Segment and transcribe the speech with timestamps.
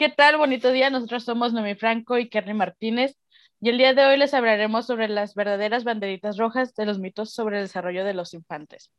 [0.00, 0.38] ¿Qué tal?
[0.38, 0.88] Bonito día.
[0.88, 3.18] Nosotros somos Noemi Franco y Kerry Martínez
[3.60, 7.34] y el día de hoy les hablaremos sobre las verdaderas banderitas rojas de los mitos
[7.34, 8.90] sobre el desarrollo de los infantes.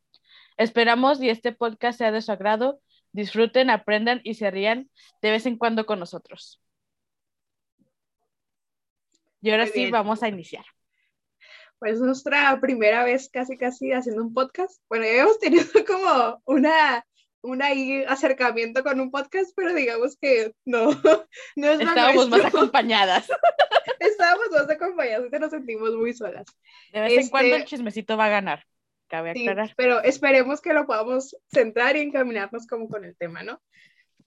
[0.56, 2.80] Esperamos y este podcast sea de su agrado.
[3.10, 6.62] Disfruten, aprendan y se rían de vez en cuando con nosotros.
[9.40, 10.64] Y ahora sí, vamos a iniciar.
[11.80, 14.80] Pues nuestra primera vez casi casi haciendo un podcast.
[14.88, 17.04] Bueno, ya hemos tenido como una,
[17.42, 20.90] una ahí acercamiento con un podcast, pero digamos que no,
[21.56, 23.28] no es Estábamos más acompañadas.
[23.98, 26.46] Estábamos más acompañadas, nos sentimos muy solas.
[26.92, 28.64] De vez en Este- cuando el chismecito va a ganar.
[29.08, 29.74] Cabe Sí, aclarar.
[29.76, 33.60] pero esperemos que lo podamos centrar y encaminarnos como con el tema, ¿no?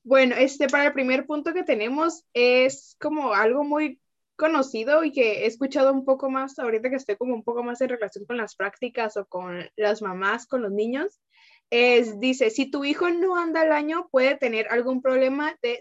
[0.03, 3.99] Bueno, este, para el primer punto que tenemos es como algo muy
[4.35, 7.81] conocido y que he escuchado un poco más ahorita que estoy como un poco más
[7.81, 11.19] en relación con las prácticas o con las mamás, con los niños.
[11.69, 15.79] Es, dice, si tu hijo no anda al año, puede tener algún problema de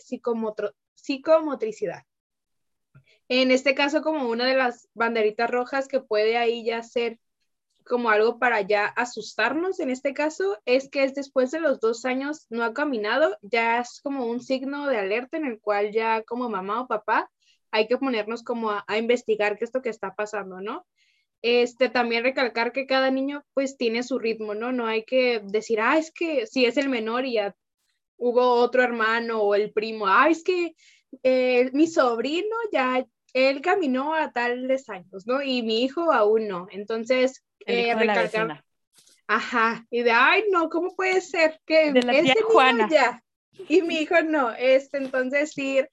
[0.95, 2.03] psicomotricidad.
[3.29, 7.19] En este caso, como una de las banderitas rojas que puede ahí ya ser
[7.87, 12.05] como algo para ya asustarnos en este caso, es que es después de los dos
[12.05, 16.23] años no ha caminado, ya es como un signo de alerta en el cual ya
[16.23, 17.31] como mamá o papá
[17.71, 20.87] hay que ponernos como a, a investigar qué es lo que está pasando, ¿no?
[21.47, 24.73] Este, también recalcar que cada niño pues tiene su ritmo, ¿no?
[24.73, 27.55] No hay que decir, ah, es que si es el menor y ya
[28.17, 30.75] hubo otro hermano o el primo, ah, es que
[31.23, 35.43] eh, mi sobrino ya, él caminó a tales años, ¿no?
[35.43, 36.67] Y mi hijo aún no.
[36.71, 38.65] Entonces, El eh, hijo la recalcar-.
[39.27, 42.89] Ajá, y de, ay, no, ¿cómo puede ser que De la tía niño Juana.
[42.91, 43.23] ya
[43.69, 44.51] y mi hijo no?
[44.53, 45.85] Este, entonces sí,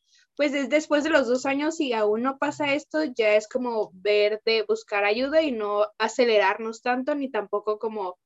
[0.42, 3.92] pues es después de los dos años y aún no pasa esto, ya es como
[3.94, 8.18] ver de buscar ayuda y no acelerarnos tanto, ni tampoco como,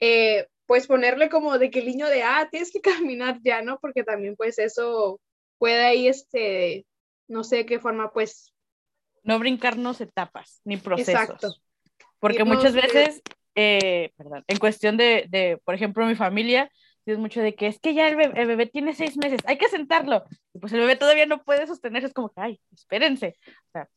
[0.00, 3.78] eh, pues ponerle como de que el niño de, ah, tienes que caminar ya, ¿no?
[3.78, 5.20] Porque también pues eso
[5.58, 6.86] puede ahí, este,
[7.28, 8.52] no sé de qué forma, pues,
[9.22, 11.12] No brincarnos etapas ni procesos.
[11.12, 11.54] exacto.
[12.18, 13.22] Porque Irnos muchas de- veces,
[13.54, 16.68] eh, perdón, en cuestión de, de, por ejemplo, mi familia,
[17.12, 19.58] es mucho de que es que ya el bebé, el bebé tiene seis meses, hay
[19.58, 20.24] que sentarlo.
[20.52, 23.36] Y pues el bebé todavía no puede sostenerse, es como que, ay, espérense.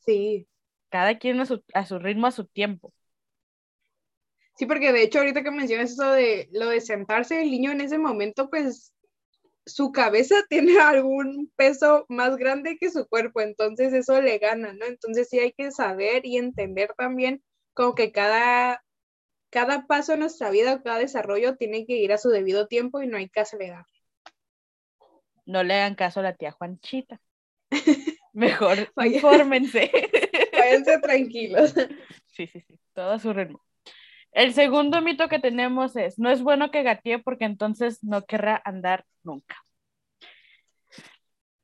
[0.06, 0.48] Sí,
[0.90, 2.94] Cada quien a su, a su ritmo, a su tiempo.
[4.56, 7.82] Sí, porque de hecho ahorita que mencionas eso de lo de sentarse, el niño en
[7.82, 8.94] ese momento, pues
[9.66, 14.86] su cabeza tiene algún peso más grande que su cuerpo, entonces eso le gana, ¿no?
[14.86, 18.84] Entonces sí hay que saber y entender también como que cada,
[19.50, 23.08] cada paso en nuestra vida, cada desarrollo tiene que ir a su debido tiempo y
[23.08, 23.86] no hay que acelerar.
[25.46, 27.22] No le hagan caso a la tía Juanchita.
[28.34, 29.92] Mejor infórmense.
[30.54, 31.74] Váyanse tranquilos.
[32.28, 33.64] Sí, sí, sí, todo a su ritmo.
[34.32, 38.62] El segundo mito que tenemos es, no es bueno que gatee porque entonces no querrá
[38.64, 39.56] andar nunca.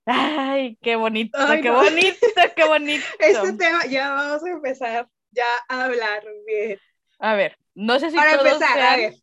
[0.05, 1.75] Ay, qué bonito, Ay, qué no.
[1.75, 2.17] bonito,
[2.55, 3.05] qué bonito.
[3.19, 6.79] Este tema ya vamos a empezar ya a hablar bien.
[7.19, 9.21] A ver, no sé si Para todos empezar, a ver, A ver,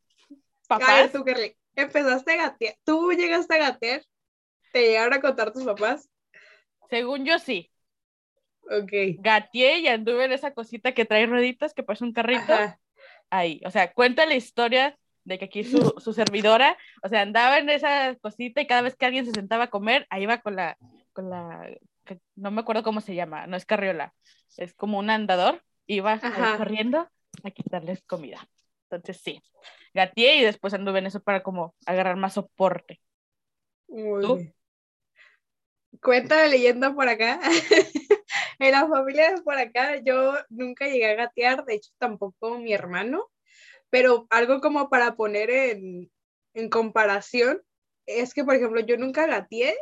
[0.66, 1.12] papás.
[1.12, 2.76] tú, Kerly, empezaste a gatear.
[2.84, 4.02] ¿Tú llegaste a gatear?
[4.72, 6.08] ¿Te llegaron a contar tus papás?
[6.88, 7.70] Según yo sí,
[8.70, 8.92] Ok.
[9.18, 12.52] gateé y anduve en esa cosita que trae rueditas que parece un carrito.
[12.52, 12.78] Ajá.
[13.30, 13.60] ahí.
[13.64, 17.68] O sea, cuenta la historia de que aquí su, su servidora, o sea, andaba en
[17.70, 20.76] esa cosita y cada vez que alguien se sentaba a comer, ahí iba con la,
[21.12, 21.68] con la,
[22.34, 24.14] no me acuerdo cómo se llama, no es carriola,
[24.56, 26.18] es como un andador, iba
[26.56, 27.08] corriendo
[27.44, 28.48] a quitarles comida.
[28.90, 29.42] Entonces sí,
[29.94, 33.00] gateé y después anduve en eso para como agarrar más soporte.
[33.88, 34.36] Muy ¿Tú?
[34.36, 34.54] bien.
[36.02, 37.40] Cuenta la leyenda por acá.
[38.58, 42.72] en la familia de por acá yo nunca llegué a gatear, de hecho tampoco mi
[42.72, 43.30] hermano,
[43.90, 46.10] pero algo como para poner en,
[46.54, 47.62] en comparación
[48.06, 49.76] es que, por ejemplo, yo nunca gateé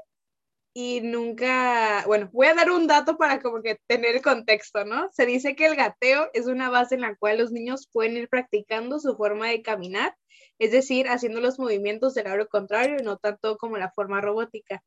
[0.80, 5.08] y nunca, bueno, voy a dar un dato para como que tener el contexto, ¿no?
[5.12, 8.28] Se dice que el gateo es una base en la cual los niños pueden ir
[8.28, 10.14] practicando su forma de caminar,
[10.58, 14.82] es decir, haciendo los movimientos del lado contrario, no tanto como la forma robótica.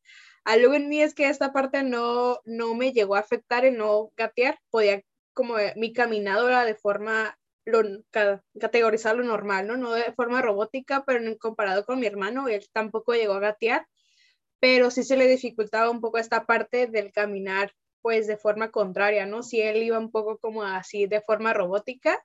[0.46, 4.12] Algo en mí es que esta parte no, no me llegó a afectar en no
[4.16, 5.02] gatear, podía
[5.34, 9.78] como eh, mi caminado era de forma, lo, ca- categorizar lo normal, ¿no?
[9.78, 13.86] No de forma robótica, pero comparado con mi hermano, él tampoco llegó a gatear,
[14.62, 17.74] pero sí se le dificultaba un poco esta parte del caminar,
[18.04, 19.44] pues de forma contraria, ¿no?
[19.44, 22.20] Si él iba un poco como así de forma robótica,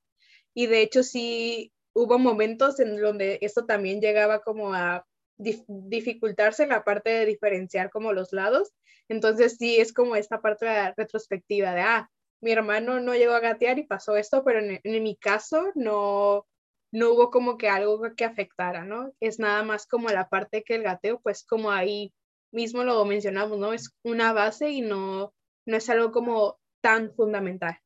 [0.54, 5.06] y de hecho sí hubo momentos en donde esto también llegaba como a
[5.38, 8.72] dif- dificultarse la parte de diferenciar como los lados.
[9.08, 12.10] Entonces sí es como esta parte de retrospectiva de, ah,
[12.40, 16.46] mi hermano no llegó a gatear y pasó esto, pero en, en mi caso no,
[16.92, 19.12] no hubo como que algo que afectara, ¿no?
[19.20, 22.12] Es nada más como la parte que el gateo, pues como ahí
[22.56, 23.72] mismo lo mencionamos, ¿no?
[23.72, 25.32] Es una base y no,
[25.66, 27.78] no es algo como tan fundamental.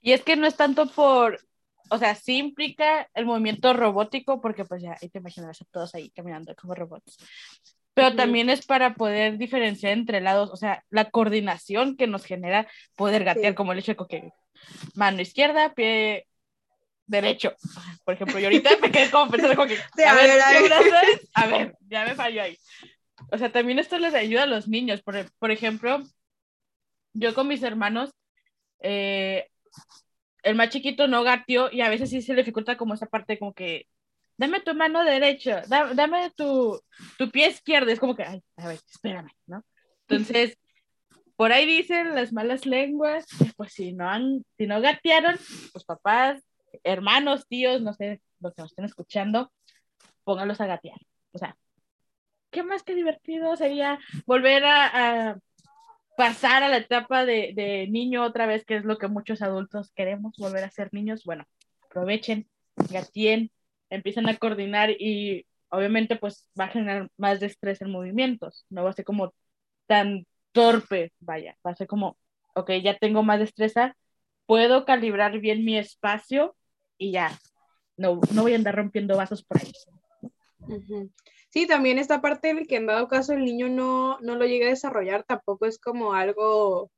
[0.00, 1.40] Y es que no es tanto por,
[1.90, 5.94] o sea, sí implica el movimiento robótico, porque pues ya ahí te imaginas a todos
[5.94, 7.18] ahí caminando como robots.
[7.92, 12.68] Pero también es para poder diferenciar entre lados, o sea, la coordinación que nos genera
[12.94, 14.30] poder gatear, como el hecho de que
[14.94, 16.26] mano izquierda, pie
[17.06, 17.56] derecho.
[18.04, 19.74] Por ejemplo, yo ahorita me quedé como pensando como que,
[20.06, 20.40] a, ver,
[21.34, 22.56] a ver, ya me falló ahí.
[23.32, 25.02] O sea, también esto les ayuda a los niños.
[25.02, 26.02] Por, por ejemplo,
[27.12, 28.10] yo con mis hermanos,
[28.80, 29.48] eh,
[30.42, 33.52] el más chiquito no gateó y a veces sí se dificulta como esa parte como
[33.52, 33.86] que,
[34.36, 36.80] dame tu mano derecha, dame tu,
[37.18, 37.90] tu pie izquierdo.
[37.90, 39.62] Es como que, ay, a ver, espérame, ¿no?
[40.08, 40.58] Entonces,
[41.36, 45.38] por ahí dicen las malas lenguas, pues si no han, si no gatearon,
[45.72, 46.42] pues papás,
[46.84, 49.52] hermanos, tíos, no sé, los que nos estén escuchando,
[50.24, 50.98] pónganlos a gatear.
[51.32, 51.56] O sea,
[52.50, 55.38] ¿qué más que divertido sería volver a,
[56.16, 59.90] pasar a la etapa de, de, niño otra vez, que es lo que muchos adultos
[59.94, 61.24] queremos, volver a ser niños?
[61.24, 61.46] Bueno,
[61.88, 62.46] aprovechen,
[62.90, 63.50] gatien,
[63.88, 68.90] empiecen a coordinar y obviamente pues va a generar más estrés en movimientos, no va
[68.90, 69.32] a ser como
[69.86, 72.18] tan torpe, vaya, va a ser como,
[72.54, 73.96] ok, ya tengo más destreza,
[74.46, 76.56] puedo calibrar bien mi espacio
[76.98, 77.38] y ya,
[77.96, 79.72] no, no voy a andar rompiendo vasos por ahí.
[81.50, 84.66] Sí, también esta parte en que en dado caso el niño no, no lo llega
[84.66, 86.90] a desarrollar, tampoco es como algo,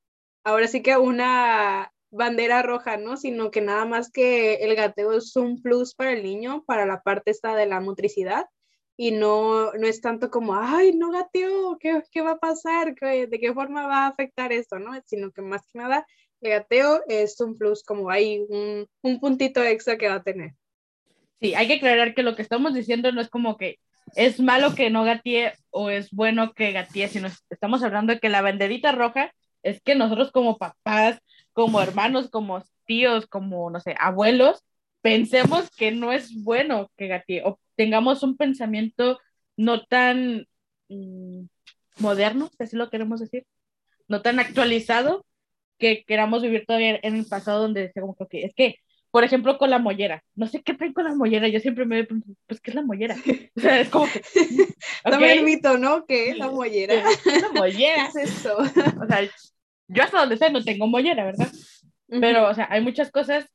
[0.44, 3.16] ahora sí que una bandera roja, ¿no?
[3.16, 7.00] Sino que nada más que el gateo es un plus para el niño, para la
[7.02, 8.46] parte esta de la motricidad,
[8.96, 12.94] y no, no es tanto como, ay, no gateo, ¿qué, qué va a pasar?
[12.94, 14.92] ¿De qué forma va a afectar esto, no?
[15.06, 16.06] Sino que más que nada
[16.42, 20.54] gateo es un plus, como hay un, un puntito extra que va a tener.
[21.40, 23.78] Sí, hay que aclarar que lo que estamos diciendo no es como que
[24.14, 28.28] es malo que no gatee o es bueno que gatee, sino estamos hablando de que
[28.28, 29.32] la banderita roja
[29.62, 31.20] es que nosotros como papás,
[31.52, 34.64] como hermanos, como tíos, como, no sé, abuelos,
[35.00, 39.18] pensemos que no es bueno que gatee o tengamos un pensamiento
[39.56, 40.46] no tan
[40.88, 41.44] mm,
[41.98, 43.46] moderno, si así lo queremos decir,
[44.08, 45.24] no tan actualizado,
[45.78, 48.76] que queramos vivir todavía en el pasado donde decíamos que es que,
[49.12, 52.02] por ejemplo, con la mollera, no sé qué traen con la mollera, yo siempre me
[52.02, 53.14] pregunto, pues, ¿qué es la mollera?
[53.54, 54.22] O sea, es como que...
[55.04, 56.06] También el mito, ¿no?
[56.06, 56.94] ¿Qué es la mollera?
[57.22, 58.06] ¿Qué es la mollera?
[58.06, 58.56] es eso?
[58.56, 59.20] O sea,
[59.88, 61.48] yo hasta donde sé no tengo mollera, ¿verdad?
[62.08, 63.46] Pero, o sea, hay muchas cosas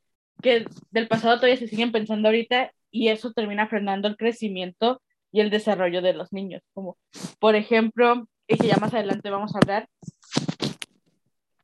[0.44, 5.02] que del pasado todavía se siguen pensando ahorita y eso termina frenando el crecimiento
[5.32, 6.62] y el desarrollo de los niños.
[6.76, 6.98] Como,
[7.40, 9.90] por ejemplo, y que ya más adelante vamos a hablar,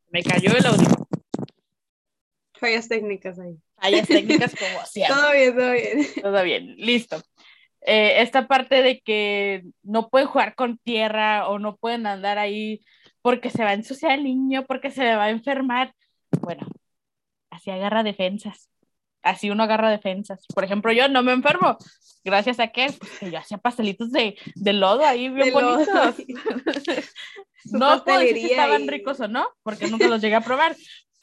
[0.10, 1.08] me cayó el audio.
[2.54, 3.56] Fallas técnicas ahí.
[3.84, 5.16] Fallas técnicas como siempre.
[5.16, 6.08] todo bien, todo bien.
[6.22, 7.22] Todo bien, listo.
[7.82, 12.82] Eh, esta parte de que no pueden jugar con tierra o no pueden andar ahí
[13.22, 15.94] porque se va a ensuciar el niño, porque se va a enfermar.
[16.42, 16.66] Bueno,
[17.50, 18.70] así agarra defensas.
[19.22, 20.46] Así uno agarra defensas.
[20.54, 21.78] Por ejemplo, yo no me enfermo.
[22.24, 26.16] Gracias a que, pues, que yo hacía pastelitos de, de lodo ahí bien bonitos.
[27.66, 30.76] no puedo decir si estaban ricos o no, porque nunca los llegué a probar,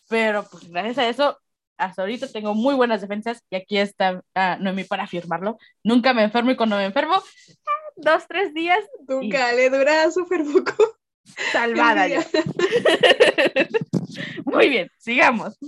[0.08, 1.38] pero pues gracias a eso,
[1.80, 5.58] hasta ahorita tengo muy buenas defensas y aquí está uh, Noemí para afirmarlo.
[5.82, 8.78] Nunca me enfermo y cuando me enfermo, ah, dos, tres días.
[9.08, 10.74] Nunca le dura súper poco.
[11.52, 12.24] Salvada ya.
[14.44, 15.58] muy bien, sigamos.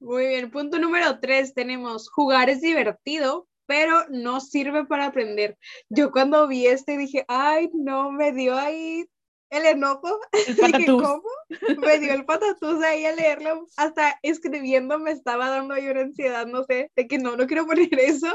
[0.00, 5.58] Muy bien, punto número tres tenemos jugar es divertido, pero no sirve para aprender.
[5.88, 9.04] Yo cuando vi este dije, ay, no, me dio ahí
[9.50, 10.20] el enojo.
[10.32, 11.02] El patatús.
[11.02, 11.80] ¿Cómo?
[11.80, 16.46] Me dio el patatús ahí a leerlo, hasta escribiendo me estaba dando ahí una ansiedad,
[16.46, 18.34] no sé, de que no, no quiero poner eso.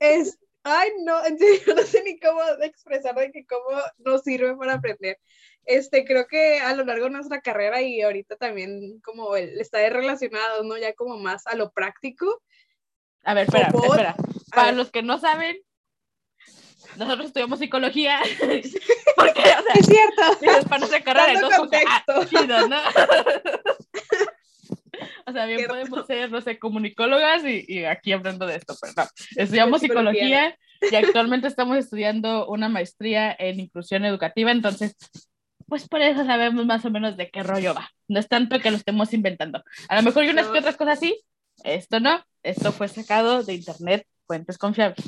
[0.00, 4.74] Es, ay, no, serio, no sé ni cómo expresar de que cómo no sirve para
[4.74, 5.18] aprender.
[5.66, 9.86] Este, creo que a lo largo de nuestra carrera y ahorita también como el, está
[9.88, 10.76] relacionado, ¿no?
[10.78, 12.42] Ya como más a lo práctico.
[13.24, 14.16] A ver, espera, espera.
[14.54, 15.56] Para los que no saben,
[16.96, 18.20] nosotros estudiamos psicología.
[19.16, 20.68] Porque, o sea, es cierto.
[20.68, 22.78] para nuestra carrera, entonces, ah, chido, ¿no?
[25.26, 28.92] O sea, bien podemos ser, no sé, comunicólogas y, y, aquí hablando de esto, pero
[28.96, 29.04] no.
[29.36, 34.96] Estudiamos psicología y actualmente estamos estudiando una maestría en inclusión educativa, entonces,
[35.66, 37.90] pues por eso sabemos más o menos de qué rollo va.
[38.08, 39.62] No es tanto que lo estemos inventando.
[39.88, 41.22] A lo mejor hay unas que otras cosas sí,
[41.64, 45.04] esto no, esto fue sacado de internet, fuentes confiables.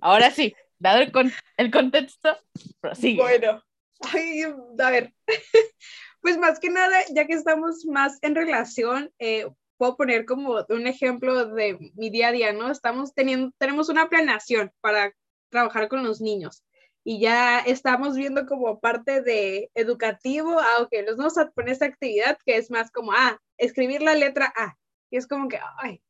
[0.00, 2.36] Ahora sí, dado el, con el contexto,
[2.80, 3.20] prosigue.
[3.20, 3.62] Bueno,
[4.12, 5.14] ay, a ver,
[6.20, 9.46] pues más que nada, ya que estamos más en relación, eh,
[9.76, 12.70] puedo poner como un ejemplo de mi día a día, ¿no?
[12.70, 15.14] Estamos teniendo, tenemos una planeación para
[15.50, 16.64] trabajar con los niños.
[17.02, 21.86] y ya estamos viendo como parte de educativo, ah, ok, nos vamos a poner esta
[21.86, 24.76] actividad que es más como, ah, escribir la letra A.
[25.10, 26.02] Y es como que, ay,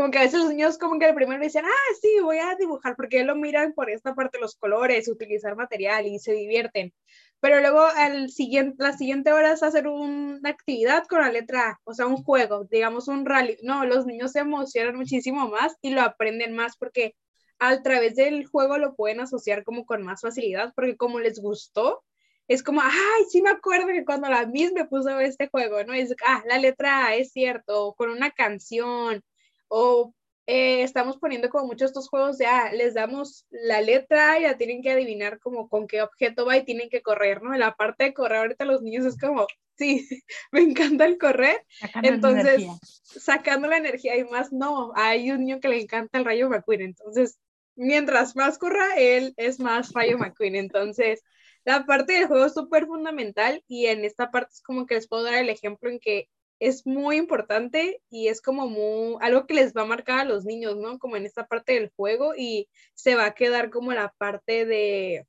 [0.00, 2.54] como que a veces los niños como que al primero dicen, ah, sí, voy a
[2.58, 6.94] dibujar, porque lo miran por esta parte los colores, utilizar material y se divierten.
[7.38, 11.80] Pero luego al siguiente, la siguiente hora es hacer una actividad con la letra A,
[11.84, 13.58] o sea, un juego, digamos un rally.
[13.62, 17.14] No, los niños se emocionan muchísimo más y lo aprenden más porque
[17.58, 22.02] a través del juego lo pueden asociar como con más facilidad, porque como les gustó,
[22.48, 25.92] es como, ay, sí me acuerdo que cuando la misma me puso este juego, ¿no?
[25.92, 29.22] Es, ah, la letra A es cierto, con una canción,
[29.70, 30.12] o
[30.46, 34.58] eh, estamos poniendo como muchos estos juegos de, ah, les damos la letra y ya
[34.58, 37.54] tienen que adivinar como con qué objeto va y tienen que correr, ¿no?
[37.54, 39.46] En la parte de correr ahorita los niños es como,
[39.78, 40.08] sí,
[40.52, 41.64] me encanta el correr.
[42.02, 42.66] entonces,
[43.00, 46.80] sacando la energía y más, no, hay un niño que le encanta el Rayo McQueen,
[46.82, 47.38] entonces,
[47.76, 51.22] mientras más corra, él es más Rayo McQueen, entonces...
[51.66, 55.06] La parte del juego es súper fundamental y en esta parte es como que les
[55.06, 59.54] puedo dar el ejemplo en que es muy importante y es como muy, algo que
[59.54, 60.98] les va a marcar a los niños, ¿no?
[60.98, 65.26] Como en esta parte del juego y se va a quedar como la parte de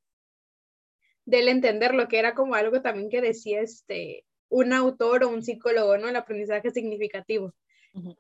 [1.23, 5.43] del entender lo que era como algo también que decía este un autor o un
[5.43, 6.09] psicólogo, ¿no?
[6.09, 7.53] El aprendizaje significativo.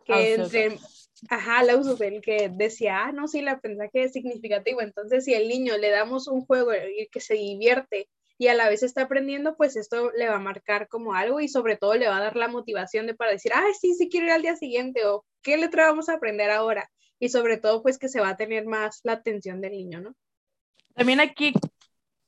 [0.05, 0.77] Que entre,
[1.29, 4.81] ajá, el que decía, ah, no, sí, el aprendizaje es significativo.
[4.81, 8.09] Entonces, si el niño le damos un juego y que se divierte
[8.41, 11.47] y a la vez está aprendiendo, pues esto le va a marcar como algo y
[11.47, 14.25] sobre todo le va a dar la motivación de para decir, ay, sí, sí quiero
[14.25, 16.89] ir al día siguiente o qué letra vamos a aprender ahora.
[17.19, 20.15] Y sobre todo, pues que se va a tener más la atención del niño, ¿no?
[20.95, 21.53] También aquí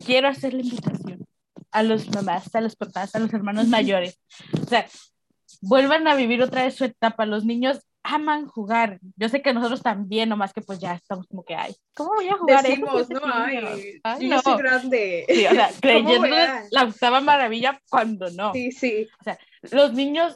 [0.05, 1.25] quiero hacer la invitación
[1.71, 4.21] a los mamás, a los papás, a los hermanos mayores.
[4.61, 4.85] O sea,
[5.61, 7.25] vuelvan a vivir otra vez su etapa.
[7.25, 8.99] Los niños aman jugar.
[9.15, 12.27] Yo sé que nosotros también, nomás que pues ya estamos como que, ay, ¿cómo voy
[12.27, 15.25] a jugar Decimos, no, ay, yo soy grande.
[15.27, 16.35] Sí, o sea, creyendo
[16.71, 18.53] la octava maravilla cuando no.
[18.53, 19.07] Sí, sí.
[19.19, 19.39] O sea,
[19.71, 20.35] los niños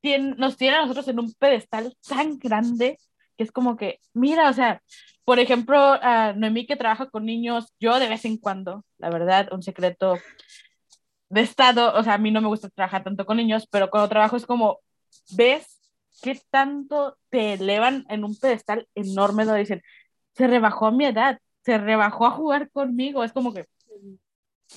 [0.00, 2.98] tienen, nos tienen a nosotros en un pedestal tan grande
[3.36, 4.82] que es como que, mira, o sea,
[5.24, 9.48] por ejemplo, a Noemí que trabaja con niños, yo de vez en cuando, la verdad,
[9.52, 10.18] un secreto
[11.28, 14.08] de estado, o sea, a mí no me gusta trabajar tanto con niños, pero cuando
[14.08, 14.78] trabajo es como,
[15.36, 15.75] ves
[16.22, 19.82] ¿qué tanto te elevan en un pedestal enorme donde dicen,
[20.34, 23.24] se rebajó a mi edad, se rebajó a jugar conmigo?
[23.24, 23.66] Es como que,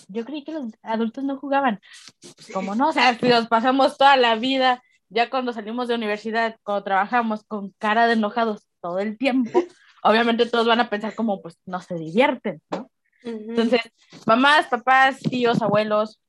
[0.07, 1.79] yo creí que los adultos no jugaban.
[2.53, 6.57] Como no, o sea, si nos pasamos toda la vida, ya cuando salimos de universidad,
[6.63, 9.51] cuando trabajamos con cara de enojados todo el tiempo,
[10.03, 12.89] obviamente todos van a pensar como, pues, no se divierten, ¿no?
[13.21, 13.81] Entonces,
[14.25, 16.21] mamás, papás, tíos, abuelos,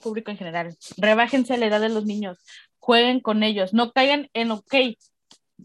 [0.00, 2.38] público en general, rebájense la edad de los niños,
[2.80, 4.74] jueguen con ellos, no caigan en, ok,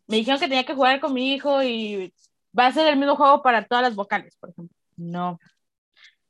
[0.07, 2.13] me dijeron que tenía que jugar con mi hijo y
[2.57, 4.75] va a ser el mismo juego para todas las vocales, por ejemplo.
[4.97, 5.39] No.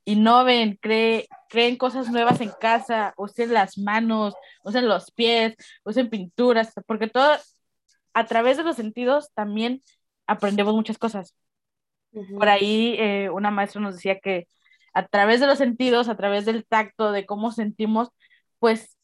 [0.06, 6.72] Innoven, creen, creen cosas nuevas en casa, usen las manos, usen los pies, usen pinturas,
[6.86, 7.36] porque todo,
[8.14, 9.82] a través de los sentidos también
[10.28, 11.36] aprendemos muchas cosas.
[12.12, 14.48] Por ahí eh, una maestra nos decía que
[14.94, 18.10] a través de los sentidos, a través del tacto, de cómo sentimos,
[18.60, 18.95] pues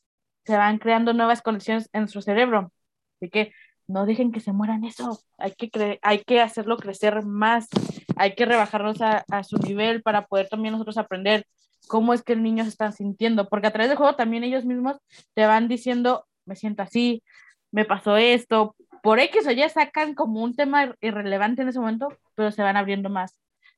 [0.46, 2.72] se van creando nuevas conexiones en nuestro cerebro.
[3.20, 3.54] Así que
[3.88, 5.20] no dejen que se mueran eso.
[5.38, 7.68] Hay que, hay que hacerlo crecer más.
[8.16, 11.46] Hay que rebajarnos a, su nivel para poder también nosotros aprender
[11.88, 13.50] cómo es que el niño se está sintiendo.
[13.50, 14.98] Porque a través del juego también ellos mismos
[15.34, 17.24] te van diciendo, me siento así,
[17.72, 18.76] me pasó esto.
[19.04, 22.78] Por X o ya sacan como un tema irrelevante en ese momento, pero se van
[22.78, 23.38] abriendo más.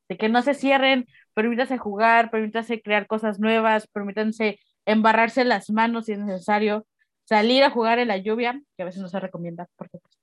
[0.10, 6.06] De que no se cierren, permítanse jugar, permítanse crear cosas nuevas, permítanse embarrarse las manos
[6.06, 6.86] si es necesario,
[7.26, 10.18] salir a jugar en la lluvia, que a veces no se recomienda porque pues,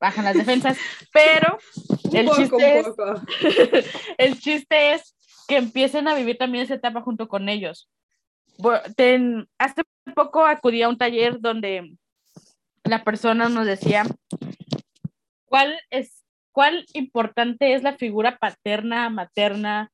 [0.00, 0.76] bajan las defensas,
[1.12, 1.58] pero
[2.12, 2.86] el, chiste es,
[4.18, 5.16] el chiste es
[5.46, 7.88] que empiecen a vivir también esa etapa junto con ellos.
[9.58, 9.82] hace
[10.14, 11.96] poco acudí a un taller donde
[12.84, 14.04] la persona nos decía
[15.46, 19.92] cuál es cuál importante es la figura paterna, materna,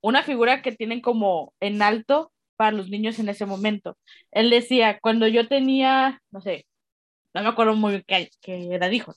[0.00, 3.96] una figura que tienen como en alto para los niños en ese momento.
[4.30, 6.66] Él decía, cuando yo tenía, no sé,
[7.32, 9.14] no me acuerdo muy bien qué, qué edad dijo,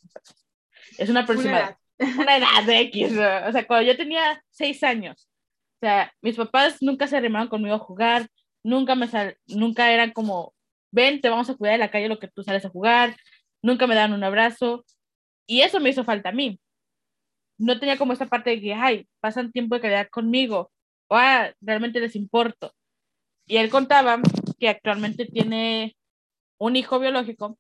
[0.98, 5.28] es una persona, una edad, de X, o sea, cuando yo tenía seis años,
[5.76, 8.30] o sea, mis papás nunca se arrimaron conmigo a jugar,
[8.64, 10.54] nunca me sal, nunca eran como,
[10.94, 13.18] ven, te vamos a cuidar de la calle lo que tú sales a jugar,
[13.62, 14.86] nunca me dan un abrazo,
[15.48, 16.62] y eso me hizo falta a mí.
[17.58, 20.72] No tenía como esa parte de que, ay, pasan tiempo de calidad conmigo,
[21.10, 22.74] o ah, realmente les importo.
[23.46, 24.20] Y él contaba
[24.60, 25.96] que actualmente tiene
[26.58, 27.58] un hijo biológico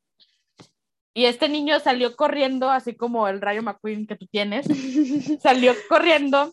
[1.13, 4.65] y este niño salió corriendo, así como el Rayo McQueen que tú tienes,
[5.41, 6.51] salió corriendo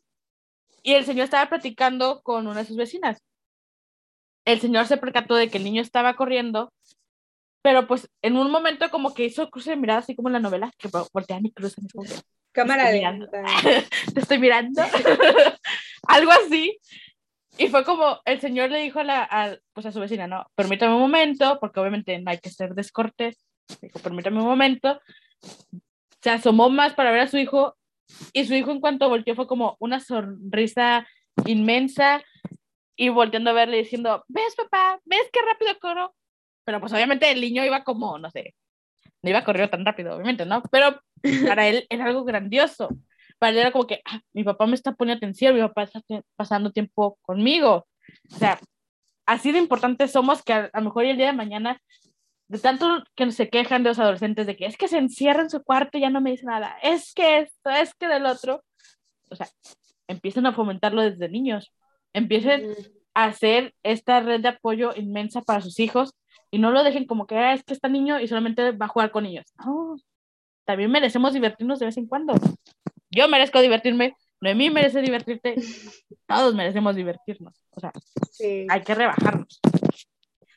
[0.82, 3.22] y el señor estaba platicando con una de sus vecinas.
[4.44, 6.72] El señor se percató de que el niño estaba corriendo,
[7.62, 10.40] pero pues en un momento como que hizo cruce de mirada, así como en la
[10.40, 11.80] novela, que voltea mi cruce.
[12.52, 13.28] Cámara de...
[14.14, 14.82] Te estoy mirando.
[16.08, 16.78] Algo así.
[17.58, 20.94] Y fue como, el señor le dijo a, la, pues a su vecina, no, permítame
[20.94, 23.44] un momento, porque obviamente no hay que ser descortés.
[23.82, 25.00] Dijo, permítame un momento.
[26.22, 27.76] Se asomó más para ver a su hijo
[28.32, 31.06] y su hijo en cuanto volteó fue como una sonrisa
[31.46, 32.22] inmensa
[32.96, 35.00] y volteando a verle diciendo, ¿ves papá?
[35.04, 36.14] ¿Ves qué rápido corro?
[36.64, 38.54] Pero pues obviamente el niño iba como, no sé,
[39.22, 40.62] no iba a correr tan rápido, obviamente, ¿no?
[40.70, 41.00] Pero
[41.46, 42.88] para él era algo grandioso.
[43.40, 46.02] Para él era como que, ah, mi papá me está poniendo atención, mi papá está
[46.36, 47.86] pasando tiempo conmigo.
[48.30, 48.60] O sea,
[49.24, 51.80] así de importantes somos que a, lo mejor el día de mañana
[52.48, 55.50] de tanto que se quejan de los adolescentes de que es que se encierra en
[55.50, 58.62] su cuarto y ya no me dice nada, es que esto, es que del otro,
[59.30, 59.48] o sea,
[60.06, 61.72] empiecen a fomentarlo desde niños,
[62.12, 62.74] empiecen
[63.14, 66.12] a hacer esta red de apoyo inmensa para sus hijos
[66.50, 68.90] y no lo dejen como que ah, es que está niño y solamente va a
[68.90, 69.46] jugar con ellos.
[69.64, 69.96] No,
[70.64, 72.34] también merecemos divertirnos de vez en cuando.
[73.10, 75.54] Yo merezco divertirme, Noemí merece divertirte,
[76.26, 77.54] todos merecemos divertirnos.
[77.70, 77.92] O sea,
[78.68, 79.60] hay que rebajarnos.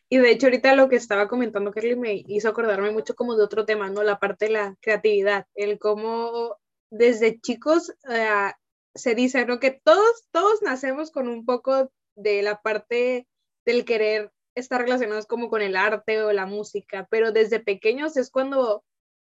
[0.09, 3.43] Y de hecho ahorita lo que estaba comentando Kerly me hizo acordarme mucho como de
[3.43, 4.03] otro tema, ¿no?
[4.03, 6.57] La parte de la creatividad, el cómo
[6.91, 8.51] desde chicos eh,
[8.93, 9.59] se dice, ¿no?
[9.59, 13.27] Que todos, todos nacemos con un poco de la parte
[13.65, 18.29] del querer estar relacionados como con el arte o la música, pero desde pequeños es
[18.29, 18.83] cuando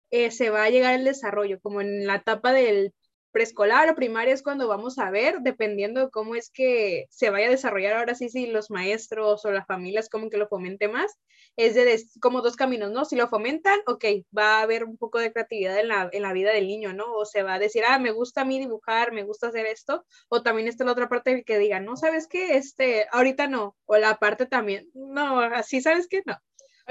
[0.10, 2.94] eh, se va a llegar el desarrollo, como en la etapa del
[3.31, 7.47] preescolar o primaria es cuando vamos a ver, dependiendo de cómo es que se vaya
[7.47, 11.17] a desarrollar ahora sí, si los maestros o las familias como que lo fomente más,
[11.57, 13.05] es de como dos caminos, ¿no?
[13.05, 14.05] Si lo fomentan, ok,
[14.38, 17.13] va a haber un poco de creatividad en la, en la vida del niño, ¿no?
[17.13, 20.05] O se va a decir, ah, me gusta a mí dibujar, me gusta hacer esto,
[20.29, 22.57] o también está la otra parte que diga, no, ¿sabes qué?
[22.57, 26.21] Este, ahorita no, o la parte también, no, así, ¿sabes qué?
[26.25, 26.38] No.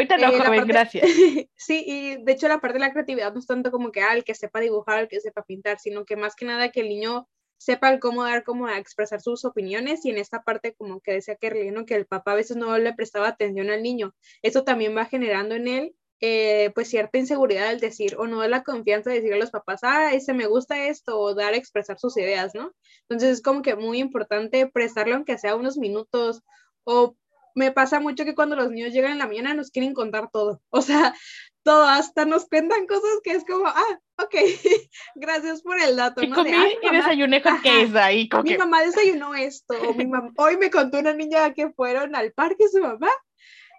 [0.00, 1.06] Ahorita no, eh, gracias.
[1.56, 4.14] sí, y de hecho la parte de la creatividad no es tanto como que, ah,
[4.14, 6.88] el que sepa dibujar, el que sepa pintar, sino que más que nada que el
[6.88, 11.12] niño sepa el cómo dar, cómo expresar sus opiniones y en esta parte como que
[11.12, 11.84] decía que, ¿no?
[11.84, 14.14] que el papá a veces no le prestaba atención al niño.
[14.40, 18.62] Eso también va generando en él eh, pues cierta inseguridad al decir o no la
[18.62, 21.98] confianza de decirle a los papás, ah, ese me gusta esto o dar a expresar
[21.98, 22.72] sus ideas, ¿no?
[23.02, 26.42] Entonces es como que muy importante prestarle aunque sea unos minutos
[26.84, 27.16] o
[27.54, 30.60] me pasa mucho que cuando los niños llegan en la mañana nos quieren contar todo,
[30.70, 31.14] o sea,
[31.62, 34.34] todo, hasta nos cuentan cosas que es como, ah, ok,
[35.14, 36.22] gracias por el dato.
[36.22, 36.36] Y ¿no?
[36.36, 36.50] comí
[36.82, 38.28] y desayuné con queso ahí.
[38.44, 42.68] Mi mamá desayunó esto, mi mamá, hoy me contó una niña que fueron al parque
[42.68, 43.10] su mamá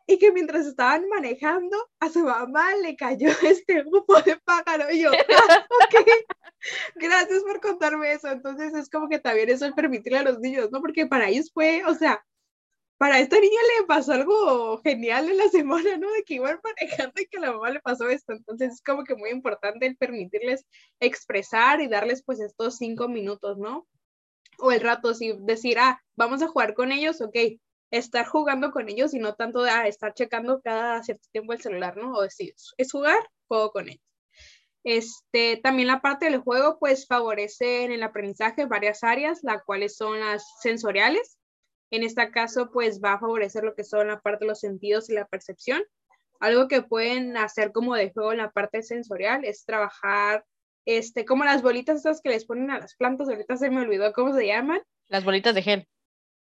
[0.08, 5.02] y que mientras estaban manejando a su mamá le cayó este grupo de pájaro y
[5.02, 6.06] yo, ah, ok,
[6.96, 8.30] gracias por contarme eso.
[8.30, 10.82] Entonces es como que también eso el permitirle a los niños, ¿no?
[10.82, 12.24] Porque para ellos fue, o sea,
[13.02, 16.12] para esta niña le pasó algo genial en la semana, ¿no?
[16.12, 18.32] De que iban manejando y que a la mamá le pasó esto.
[18.34, 20.68] Entonces es como que muy importante el permitirles
[21.00, 23.88] expresar y darles pues estos cinco minutos, ¿no?
[24.60, 27.36] O el rato, si decir, ah, vamos a jugar con ellos, ok,
[27.90, 31.62] estar jugando con ellos y no tanto de ah, estar checando cada cierto tiempo el
[31.62, 32.14] celular, ¿no?
[32.14, 34.06] O decir, es jugar, juego con ellos.
[34.84, 39.96] Este, también la parte del juego pues favorece en el aprendizaje varias áreas, las cuales
[39.96, 41.40] son las sensoriales,
[41.92, 45.10] en este caso, pues va a favorecer lo que son la parte de los sentidos
[45.10, 45.84] y la percepción.
[46.40, 50.46] Algo que pueden hacer como de juego en la parte sensorial es trabajar,
[50.86, 54.12] este, como las bolitas estas que les ponen a las plantas, ahorita se me olvidó
[54.14, 54.82] cómo se llaman.
[55.08, 55.88] Las bolitas de gel.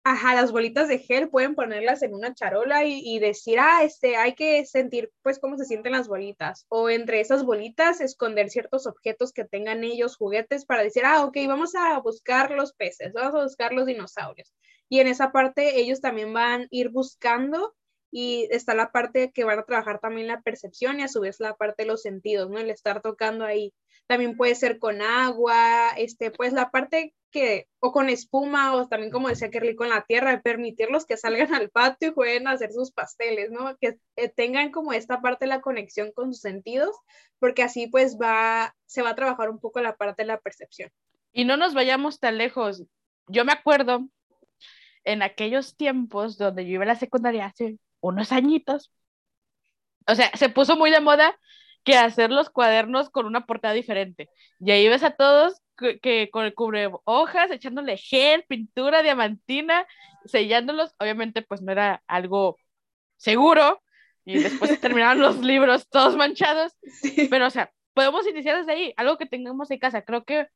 [0.09, 4.35] Ajá, las bolitas de gel pueden ponerlas en una charola y, decir, ah, este, hay
[4.35, 6.65] que sentir pues cómo se sienten las bolitas.
[6.69, 11.37] O entre esas bolitas esconder ciertos objetos que tengan ellos, juguetes, para decir, ah, ok,
[11.49, 14.53] vamos a buscar los peces, vamos a buscar los dinosaurios
[14.89, 17.75] y en esa parte ellos también van a ir buscando
[18.11, 21.41] y está la parte que van a trabajar también la percepción y a su vez
[21.41, 22.59] la parte de los sentidos, ¿no?
[22.59, 23.75] El estar tocando ahí.
[24.07, 29.13] También puede ser con agua, este, pues la parte que, o con espuma, o también
[29.13, 32.73] como decía Kerly, con la tierra, permitirlos que salgan al patio y jueguen a hacer
[32.73, 33.77] sus pasteles, ¿no?
[33.79, 33.99] Que
[34.37, 36.97] tengan como esta parte de la conexión con sus sentidos,
[37.39, 40.91] porque así pues va, se va a trabajar un poco la parte de la percepción.
[41.33, 42.85] Y no nos vayamos tan lejos.
[43.29, 44.09] Yo me acuerdo
[45.05, 48.93] en aquellos tiempos donde yo iba a la secundaria hace unos añitos,
[50.07, 51.39] o sea, se puso muy de moda
[51.87, 54.29] que hacer los cuadernos con una portada diferente.
[54.59, 59.87] Y ahí ves a todos que, con el cubre hojas, echándole gel, pintura, diamantina,
[60.25, 60.95] sellándolos.
[60.99, 62.59] Obviamente, pues no era algo
[63.17, 63.81] seguro.
[64.25, 66.73] Y después terminaron los libros todos manchados.
[67.31, 70.03] Pero, o sea, podemos iniciar desde ahí, algo que tengamos en casa.
[70.03, 70.49] Creo que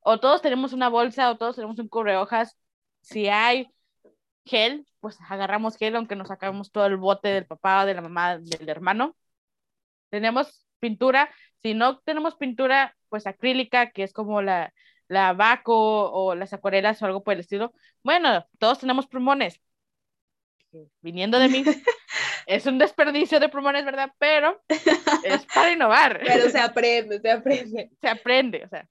[0.00, 2.58] o todos tenemos una bolsa o todos tenemos un hojas.
[3.02, 3.68] Si hay
[4.44, 8.38] gel, pues agarramos gel aunque nos sacamos todo el bote del papá, de la mamá,
[8.38, 9.16] del hermano.
[10.10, 11.30] Tenemos pintura,
[11.62, 14.74] si no tenemos pintura, pues acrílica, que es como la,
[15.06, 17.72] la Baco o las acuarelas o algo por el estilo.
[18.02, 19.60] Bueno, todos tenemos plumones.
[21.00, 21.62] Viniendo de mí,
[22.46, 24.10] es un desperdicio de plumones, ¿verdad?
[24.18, 24.60] Pero
[25.22, 26.20] es para innovar.
[26.26, 27.90] Pero se aprende, se aprende.
[28.00, 28.88] Se aprende, o sea,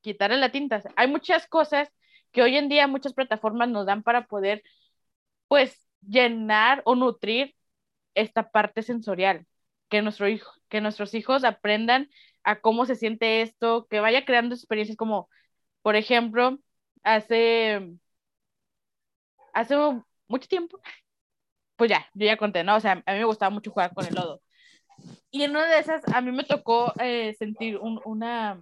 [0.00, 0.80] quitarle la tinta.
[0.94, 1.90] hay muchas cosas
[2.30, 4.62] que hoy en día muchas plataformas nos dan para poder,
[5.48, 7.56] pues, llenar o nutrir
[8.14, 9.46] esta parte sensorial,
[9.88, 12.10] que, nuestro hijo, que nuestros hijos aprendan
[12.44, 15.28] a cómo se siente esto, que vaya creando experiencias como,
[15.82, 16.58] por ejemplo,
[17.02, 17.94] hace,
[19.52, 19.76] hace
[20.28, 20.80] mucho tiempo,
[21.76, 22.76] pues ya, yo ya conté, ¿no?
[22.76, 24.42] O sea, a mí me gustaba mucho jugar con el lodo.
[25.30, 28.60] Y en una de esas, a mí me tocó eh, sentir una,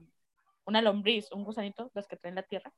[0.64, 2.72] una lombriz, un gusanito, los que traen la tierra.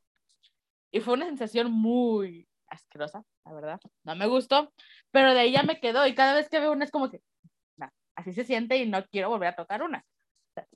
[0.91, 3.81] Y fue una sensación muy asquerosa, la verdad.
[4.05, 4.73] No me gustó,
[5.11, 6.07] pero de ahí ya me quedó.
[6.07, 7.21] Y cada vez que veo una es como que,
[8.18, 10.04] así se siente y no quiero volver a tocar una.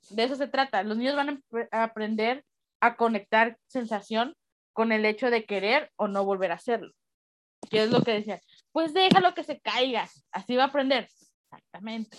[0.09, 0.81] De eso se trata.
[0.83, 2.45] Los niños van a aprender
[2.79, 4.35] a conectar sensación
[4.71, 6.91] con el hecho de querer o no volver a hacerlo.
[7.69, 8.41] ¿Qué es lo que decía?
[8.71, 11.07] Pues déjalo que se caiga, así va a aprender.
[11.51, 12.17] Exactamente.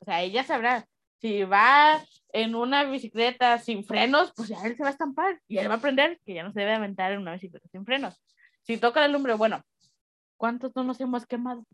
[0.00, 0.86] O sea, ella sabrá,
[1.20, 5.58] si va en una bicicleta sin frenos, pues ya él se va a estampar y
[5.58, 8.22] él va a aprender que ya no se debe aventar en una bicicleta sin frenos.
[8.62, 9.62] Si toca el lumbre, bueno,
[10.36, 11.64] ¿cuántos no nos hemos quemado?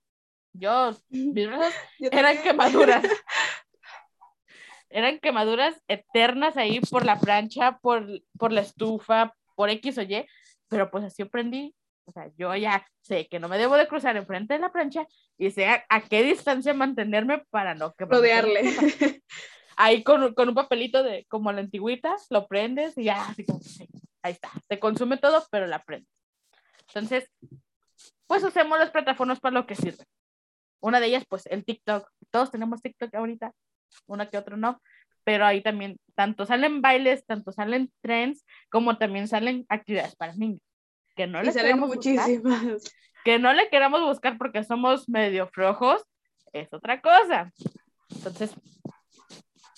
[0.55, 3.05] Yo, mis brazos eran quemaduras.
[4.89, 8.07] eran quemaduras eternas ahí por la plancha, por,
[8.39, 10.25] por la estufa, por X o Y,
[10.69, 11.75] pero pues así aprendí.
[12.07, 15.07] O sea, yo ya sé que no me debo de cruzar enfrente de la plancha
[15.37, 18.19] y sé a, qué distancia mantenerme para no quemarme.
[18.19, 19.23] Rodearle.
[19.77, 23.59] Ahí con, con, un papelito de como la antigüita, lo prendes y ya, así como,
[24.23, 24.53] ahí está.
[24.69, 26.13] Se consume todo, pero la prendes.
[26.89, 27.29] Entonces,
[28.29, 30.07] pues usemos las plataformas para lo que sirven.
[30.85, 32.07] Una de ellas, pues el TikTok.
[32.31, 33.53] Todos tenemos TikTok ahorita,
[34.07, 34.83] una que otro no,
[35.25, 40.61] pero ahí también tanto salen bailes, tanto salen trends, como también salen actividades para niños.
[41.17, 42.85] Que no les salen muchísimas.
[43.25, 46.03] que no le queramos buscar porque somos medio flojos,
[46.53, 47.51] es otra cosa.
[48.11, 48.55] Entonces,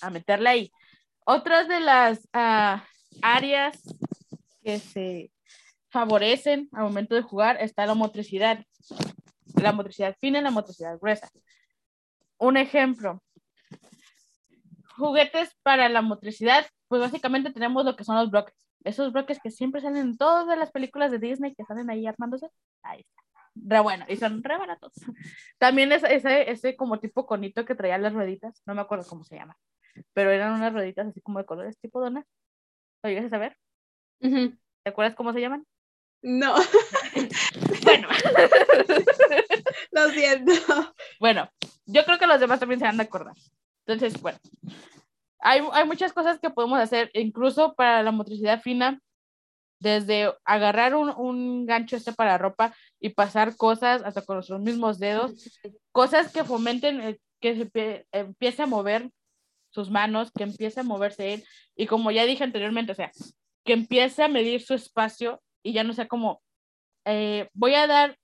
[0.01, 0.71] a meterle ahí.
[1.25, 2.83] Otras de las ah,
[3.21, 3.81] áreas
[4.61, 5.31] que se
[5.89, 8.65] favorecen al momento de jugar está la motricidad
[9.61, 11.29] la motricidad fina y la motricidad gruesa.
[12.37, 13.21] Un ejemplo,
[14.97, 18.55] juguetes para la motricidad, pues básicamente tenemos lo que son los bloques.
[18.83, 22.47] Esos bloques que siempre salen en todas las películas de Disney que salen ahí armándose.
[22.83, 23.21] Ahí está.
[23.55, 24.93] Re bueno, y son re baratos.
[25.57, 29.23] También ese, ese, ese como tipo conito que traía las rueditas, no me acuerdo cómo
[29.23, 29.57] se llama,
[30.13, 32.23] pero eran unas rueditas así como de colores tipo dona.
[33.03, 33.57] ¿Lo llegas a saber?
[34.19, 35.65] ¿Te acuerdas cómo se llaman?
[36.21, 36.55] No.
[37.83, 38.07] bueno.
[39.91, 40.51] Lo siento.
[41.19, 41.49] Bueno,
[41.85, 43.35] yo creo que los demás también se van a acordar.
[43.85, 44.39] Entonces, bueno,
[45.39, 48.99] hay, hay muchas cosas que podemos hacer, incluso para la motricidad fina,
[49.79, 54.97] desde agarrar un, un, gancho este para ropa y pasar cosas hasta con nuestros mismos
[54.99, 55.33] dedos,
[55.91, 59.11] cosas que fomenten que se empiece a mover
[59.69, 61.43] sus manos, que empiece a moverse él,
[61.75, 63.11] y como ya dije anteriormente, o sea,
[63.63, 66.41] que empiece a medir su espacio y ya no sea como,
[67.05, 68.17] eh, voy a dar,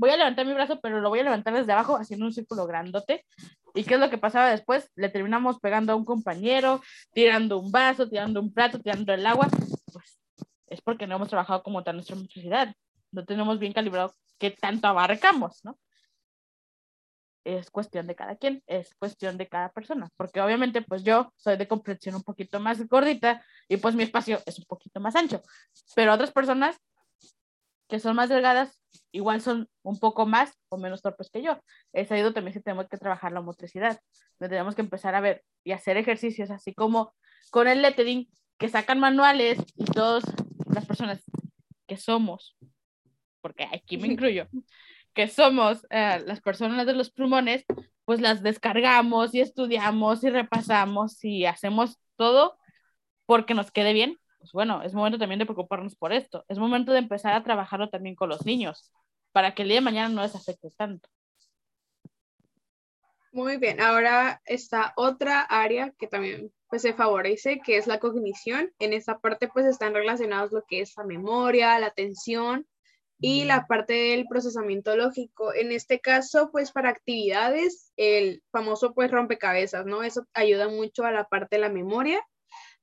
[0.00, 2.66] voy a levantar mi brazo, pero lo voy a levantar desde abajo haciendo un círculo
[2.66, 3.26] grandote.
[3.74, 4.90] ¿Y qué es lo que pasaba después?
[4.96, 6.80] Le terminamos pegando a un compañero,
[7.12, 9.48] tirando un vaso, tirando un plato, tirando el agua.
[9.92, 10.18] Pues
[10.68, 12.74] es porque no hemos trabajado como tal nuestra motricidad.
[13.12, 15.78] No tenemos bien calibrado qué tanto abarcamos, ¿no?
[17.44, 21.56] es cuestión de cada quien, es cuestión de cada persona, porque obviamente pues yo soy
[21.56, 25.40] de complexión un poquito más gordita y pues mi espacio es un poquito más ancho,
[25.94, 26.78] pero otras personas
[27.90, 28.80] que son más delgadas
[29.12, 31.58] igual son un poco más o menos torpes que yo.
[31.92, 34.00] Es ahí donde también tenemos que trabajar la motricidad,
[34.38, 37.12] donde tenemos que empezar a ver y hacer ejercicios así como
[37.50, 40.24] con el lettering que sacan manuales y todas
[40.72, 41.22] las personas
[41.86, 42.56] que somos,
[43.40, 44.46] porque aquí me incluyo,
[45.14, 47.64] que somos eh, las personas de los pulmones,
[48.04, 52.58] pues las descargamos y estudiamos y repasamos y hacemos todo
[53.26, 54.18] porque nos quede bien.
[54.40, 56.44] Pues bueno, es momento también de preocuparnos por esto.
[56.48, 58.90] Es momento de empezar a trabajarlo también con los niños
[59.30, 61.08] para que el día de mañana no les afecte tanto.
[63.32, 68.72] Muy bien, ahora está otra área que también pues se favorece, que es la cognición.
[68.80, 72.66] En esta parte pues están relacionados lo que es la memoria, la atención,
[73.20, 75.52] y la parte del procesamiento lógico.
[75.54, 80.02] En este caso, pues para actividades, el famoso pues rompecabezas, ¿no?
[80.02, 82.26] Eso ayuda mucho a la parte de la memoria.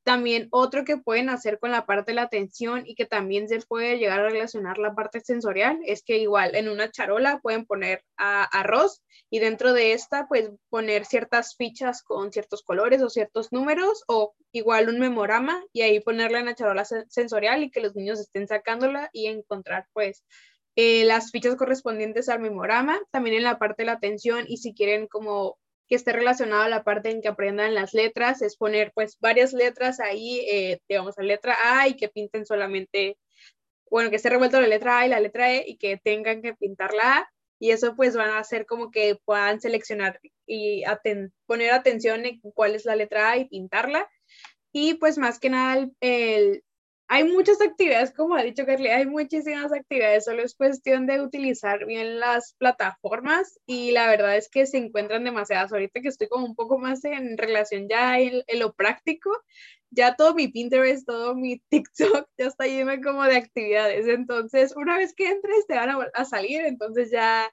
[0.07, 3.59] También otro que pueden hacer con la parte de la atención y que también se
[3.59, 8.05] puede llegar a relacionar la parte sensorial es que igual en una charola pueden poner
[8.15, 14.05] arroz y dentro de esta pues poner ciertas fichas con ciertos colores o ciertos números
[14.07, 18.21] o igual un memorama y ahí ponerla en la charola sensorial y que los niños
[18.21, 20.23] estén sacándola y encontrar pues
[20.77, 24.73] eh, las fichas correspondientes al memorama, también en la parte de la atención y si
[24.73, 28.91] quieren como que esté relacionado a la parte en que aprendan las letras, es poner
[28.93, 33.17] pues varias letras ahí, eh, digamos, la letra A y que pinten solamente,
[33.89, 36.53] bueno, que esté revuelto la letra A y la letra E y que tengan que
[36.55, 40.83] pintar la A y eso pues van a hacer como que puedan seleccionar y
[41.45, 44.07] poner atención en cuál es la letra A y pintarla.
[44.71, 46.63] Y pues más que nada el,
[47.09, 51.85] hay muchas actividades, como ha dicho Carly, hay muchísimas actividades, solo es cuestión de utilizar
[51.85, 55.71] bien las plataformas y la verdad es que se encuentran demasiadas.
[55.71, 59.31] Ahorita que estoy como un poco más en relación ya en, lo práctico,
[59.89, 64.07] ya todo mi Pinterest, todo mi TikTok ya está lleno como de actividades.
[64.07, 67.49] Entonces, una vez que entres te van a, a salir, entonces ya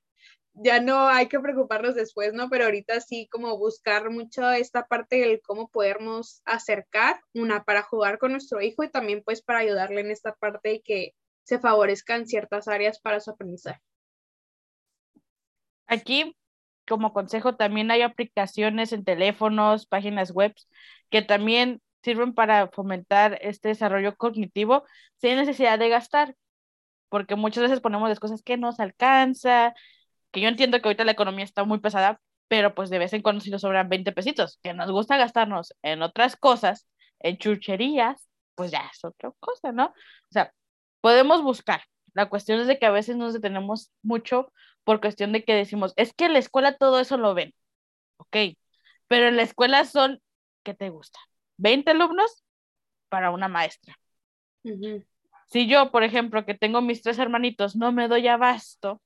[0.55, 2.49] ya no hay que preocuparnos después, ¿no?
[2.49, 8.19] Pero ahorita sí como buscar mucho esta parte del cómo podernos acercar, una para jugar
[8.19, 12.27] con nuestro hijo y también pues para ayudarle en esta parte y que se favorezcan
[12.27, 13.81] ciertas áreas para su aprendizaje.
[15.87, 16.37] Aquí,
[16.87, 20.55] como consejo, también hay aplicaciones en teléfonos, páginas web
[21.11, 24.85] que también sirven para fomentar este desarrollo cognitivo
[25.17, 26.37] sin necesidad de gastar,
[27.09, 29.75] porque muchas veces ponemos las cosas que nos alcanza,
[30.35, 33.23] que yo entiendo que ahorita la economía está muy pesada, pero pues de vez en
[33.23, 36.89] cuando si nos sobran 20 pesitos, que nos gusta gastarnos en otras cosas,
[37.21, 39.87] en chucherías, pues ya es otra cosa, ¿no?
[39.87, 40.53] O sea,
[41.01, 41.83] podemos buscar.
[42.15, 45.95] La cuestión es de que a veces nos detenemos mucho por cuestión de que decimos,
[45.97, 47.55] es que en la escuela todo eso lo ven,
[48.19, 48.37] ok,
[49.07, 50.21] pero en la escuela son,
[50.65, 51.21] ¿qué te gusta?
[51.59, 52.43] 20 alumnos
[53.09, 53.97] para una maestra.
[55.47, 59.01] Si yo, por ejemplo, que tengo mis tres hermanitos, no me doy abasto,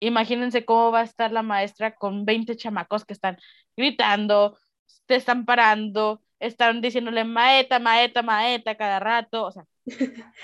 [0.00, 3.38] imagínense cómo va a estar la maestra con 20 chamacos que están
[3.76, 4.58] gritando,
[5.06, 9.66] te están parando, están diciéndole maeta, maeta, maeta cada rato, o sea,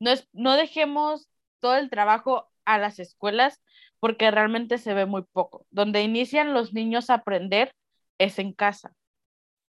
[0.00, 3.60] no, es, no dejemos todo el trabajo a las escuelas
[4.00, 5.66] porque realmente se ve muy poco.
[5.70, 7.74] Donde inician los niños a aprender
[8.18, 8.94] es en casa.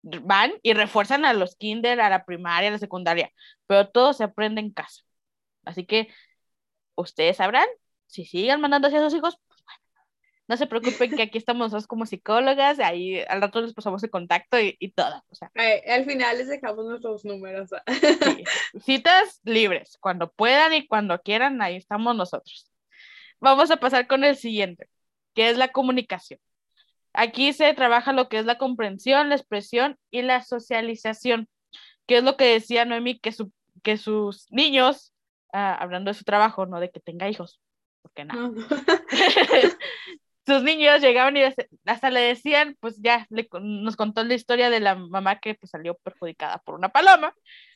[0.02, 3.32] Van y refuerzan a los kinder, a la primaria, a la secundaria,
[3.66, 5.02] pero todo se aprende en casa.
[5.64, 6.08] Así que
[6.96, 7.66] ustedes sabrán
[8.12, 9.81] si sigan mandando hacia sus hijos, pues bueno,
[10.48, 14.11] no se preocupen que aquí estamos nosotros como psicólogas, ahí al rato les pasamos el
[14.11, 15.25] contacto y, y todo.
[15.31, 17.70] O sea, al final les dejamos nuestros números.
[18.85, 22.70] Citas libres, cuando puedan y cuando quieran, ahí estamos nosotros.
[23.40, 24.88] Vamos a pasar con el siguiente,
[25.35, 26.38] que es la comunicación.
[27.14, 31.48] Aquí se trabaja lo que es la comprensión, la expresión y la socialización,
[32.07, 35.12] que es lo que decía Noemi, que, su, que sus niños,
[35.53, 37.61] ah, hablando de su trabajo, no de que tenga hijos,
[38.03, 38.51] porque nada.
[40.45, 41.43] Sus niños llegaban y
[41.87, 45.71] hasta le decían, pues ya le, nos contó la historia de la mamá que pues,
[45.71, 47.33] salió perjudicada por una paloma.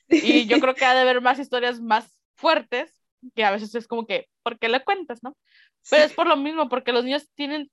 [0.09, 3.03] Y yo creo que ha de haber más historias más fuertes,
[3.35, 5.37] que a veces es como que, ¿por qué le cuentas, no?
[5.89, 7.71] Pero es por lo mismo, porque los niños tienen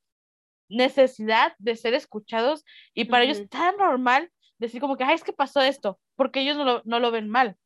[0.69, 2.63] necesidad de ser escuchados
[2.93, 6.41] y para ellos es tan normal decir como que, ay, es que pasó esto, porque
[6.41, 7.57] ellos no lo, no lo ven mal.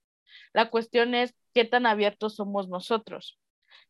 [0.53, 3.37] La cuestión es qué tan abiertos somos nosotros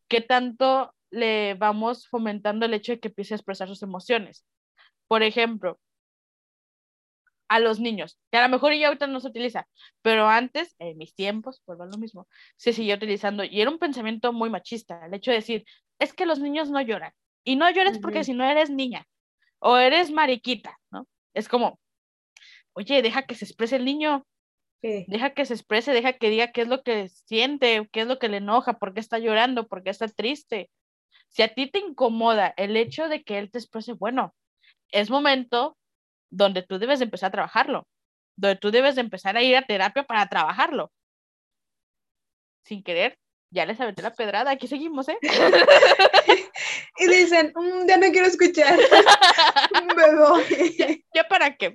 [0.08, 4.44] qué tanto le vamos fomentando el hecho de que empiece a expresar sus emociones.
[5.06, 5.78] Por ejemplo,
[7.48, 9.66] a los niños, que a lo mejor ya ahorita no se utiliza,
[10.02, 13.78] pero antes, en mis tiempos, vuelvo a lo mismo, se siguió utilizando y era un
[13.78, 15.64] pensamiento muy machista, el hecho de decir,
[15.98, 17.12] es que los niños no lloran
[17.44, 19.06] y no llores porque si no eres niña
[19.60, 21.08] o eres mariquita, ¿no?
[21.34, 21.80] Es como,
[22.74, 24.26] oye, deja que se exprese el niño,
[24.80, 28.18] Deja que se exprese, deja que diga qué es lo que siente, qué es lo
[28.18, 30.70] que le enoja, por qué está llorando, por qué está triste.
[31.28, 34.34] Si a ti te incomoda el hecho de que él te exprese, bueno,
[34.90, 35.76] es momento
[36.30, 37.86] donde tú debes de empezar a trabajarlo,
[38.36, 40.92] donde tú debes de empezar a ir a terapia para trabajarlo.
[42.64, 43.18] Sin querer,
[43.50, 45.18] ya les aventé la pedrada, aquí seguimos, ¿eh?
[46.98, 48.78] y dicen, mm, ya no quiero escuchar,
[49.96, 50.76] me voy.
[50.78, 51.74] ¿Ya, ¿Ya para qué?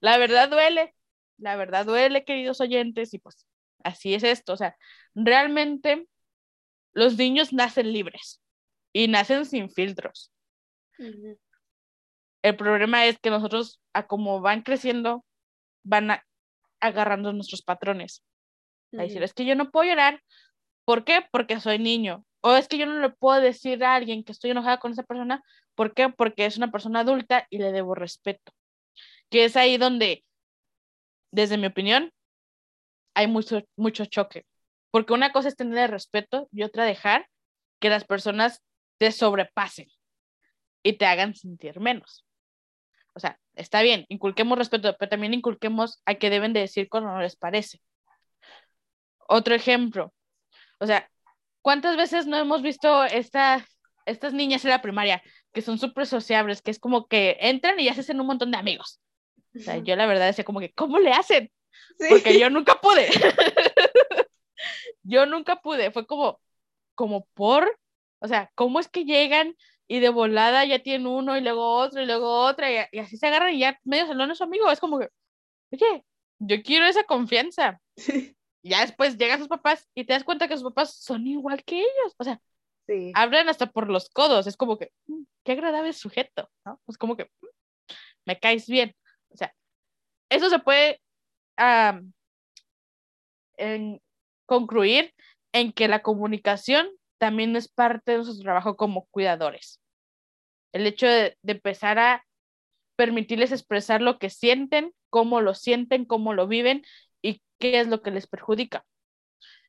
[0.00, 0.94] La verdad duele,
[1.42, 3.46] la verdad duele, queridos oyentes, y pues
[3.82, 4.52] así es esto.
[4.52, 4.76] O sea,
[5.14, 6.06] realmente
[6.92, 8.40] los niños nacen libres
[8.92, 10.32] y nacen sin filtros.
[12.42, 15.24] El problema es que nosotros, a como van creciendo,
[15.82, 16.20] van
[16.80, 18.24] agarrando nuestros patrones.
[18.92, 20.22] A decir, es que yo no puedo llorar.
[20.84, 21.24] ¿Por qué?
[21.32, 22.24] Porque soy niño.
[22.40, 25.02] O es que yo no le puedo decir a alguien que estoy enojada con esa
[25.02, 25.42] persona.
[25.74, 26.08] ¿Por qué?
[26.08, 28.52] Porque es una persona adulta y le debo respeto.
[29.30, 30.24] Que es ahí donde
[31.32, 32.12] desde mi opinión,
[33.14, 34.46] hay mucho, mucho choque.
[34.90, 37.28] Porque una cosa es tener el respeto y otra dejar
[37.80, 38.62] que las personas
[38.98, 39.88] te sobrepasen
[40.82, 42.24] y te hagan sentir menos.
[43.14, 47.10] O sea, está bien, inculquemos respeto, pero también inculquemos a que deben de decir cuando
[47.10, 47.80] no les parece.
[49.28, 50.12] Otro ejemplo,
[50.78, 51.10] o sea,
[51.62, 53.66] ¿cuántas veces no hemos visto esta,
[54.06, 57.84] estas niñas en la primaria que son súper sociables, que es como que entran y
[57.84, 59.00] ya se hacen un montón de amigos?
[59.54, 61.50] O sea, yo la verdad decía como que, ¿cómo le hacen?
[62.08, 63.08] Porque yo nunca pude.
[65.02, 66.40] yo nunca pude, fue como,
[66.94, 67.78] como por,
[68.20, 69.56] o sea, ¿cómo es que llegan
[69.88, 73.26] y de volada ya tienen uno y luego otro y luego otra y, así se
[73.26, 74.70] agarran y ya medio salón es su amigo?
[74.70, 75.08] Es como que,
[75.72, 76.04] oye,
[76.38, 77.80] yo quiero esa confianza.
[78.64, 81.64] Y ya después llegan sus papás y te das cuenta que sus papás son igual
[81.64, 82.40] que ellos, o sea,
[82.86, 83.10] sí.
[83.14, 86.80] hablan hasta por los codos, es como que, mm, qué agradable sujeto, ¿no?
[86.86, 87.46] Es como que, mm,
[88.24, 88.94] me caes bien,
[90.32, 91.00] eso se puede
[94.46, 95.14] concluir
[95.52, 99.80] en que la comunicación también es parte de nuestro trabajo como cuidadores.
[100.72, 102.24] El hecho de, empezar a
[102.96, 106.82] permitirles expresar lo que sienten, cómo lo sienten, cómo lo viven
[107.20, 108.84] y qué es lo que les perjudica.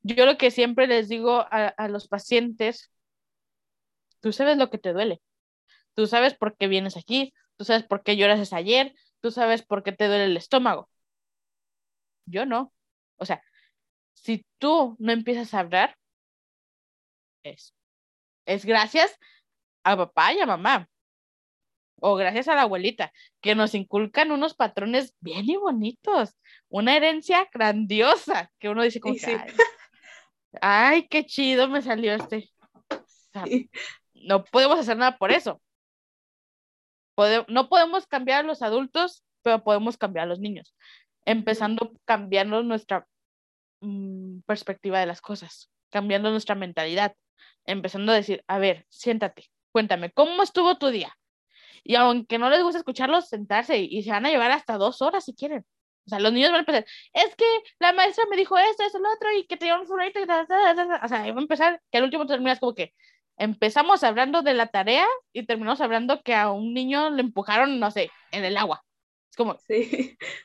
[0.01, 2.89] Yo lo que siempre les digo a, a los pacientes,
[4.21, 5.21] tú sabes lo que te duele,
[5.93, 9.83] tú sabes por qué vienes aquí, tú sabes por qué lloras ayer, tú sabes por
[9.83, 10.89] qué te duele el estómago.
[12.25, 12.73] Yo no.
[13.15, 13.41] O sea,
[14.11, 15.97] si tú no empiezas a hablar,
[17.43, 17.73] es,
[18.45, 19.17] es gracias
[19.83, 20.89] a papá y a mamá.
[22.01, 26.35] O gracias a la abuelita, que nos inculcan unos patrones bien y bonitos,
[26.67, 29.15] una herencia grandiosa, que uno dice como
[30.59, 32.51] ay, qué chido me salió este.
[34.13, 35.61] No podemos hacer nada por eso.
[37.47, 40.73] No podemos cambiar a los adultos, pero podemos cambiar a los niños
[41.25, 43.07] empezando cambiando nuestra
[43.81, 47.15] mm, perspectiva de las cosas, cambiando nuestra mentalidad,
[47.65, 51.15] empezando a decir, a ver, siéntate, cuéntame, ¿cómo estuvo tu día?
[51.83, 55.25] Y aunque no les gusta escucharlos, sentarse y, se van a llevar hasta dos horas
[55.25, 55.65] si quieren.
[56.05, 57.45] O sea, los niños van a empezar, es que
[57.79, 60.25] la maestra me dijo esto, eso, lo otro, y que tenía un fulanito, y o
[60.25, 62.93] sea, va a empezar, que al último terminas como que
[63.37, 67.91] empezamos hablando de la tarea y terminamos hablando que a un niño le empujaron, no
[67.91, 68.83] sé, en el agua.
[69.29, 70.17] Es como, sí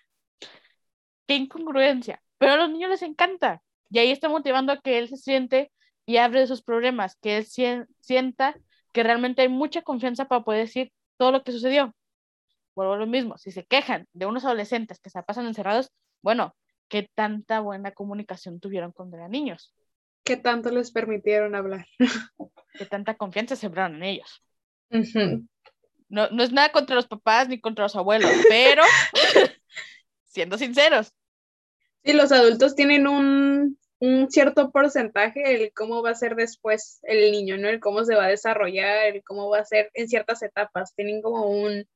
[1.29, 5.09] qué incongruencia, pero a los niños les encanta y ahí está motivando a que él
[5.09, 5.70] se siente
[6.07, 7.46] y abre de sus problemas, que él
[8.01, 8.57] sienta
[8.92, 11.94] que realmente hay mucha confianza para poder decir todo lo que sucedió.
[12.74, 16.57] Vuelvo a lo mismo, si se quejan de unos adolescentes que se pasan encerrados, bueno,
[16.88, 19.74] ¿qué tanta buena comunicación tuvieron cuando eran niños?
[20.28, 21.86] ¿Qué tanto les permitieron hablar?
[22.74, 24.44] ¿Qué tanta confianza sembraron en ellos?
[26.08, 28.82] no, no es nada contra los papás ni contra los abuelos, pero
[30.24, 31.14] siendo sinceros,
[32.04, 33.78] Sí, los adultos tienen un,
[34.28, 37.68] cierto porcentaje el cómo va a ser después el niño, ¿no?
[37.68, 40.94] El cómo se va a desarrollar, el cómo va a ser en ciertas etapas.
[40.94, 41.86] Tienen como un,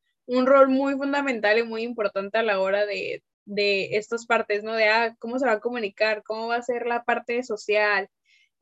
[0.47, 3.23] rol muy fundamental y muy importante a la hora de,
[3.97, 4.73] estas partes, ¿no?
[4.75, 8.09] De ah, cómo se va a comunicar, cómo va a ser la parte social,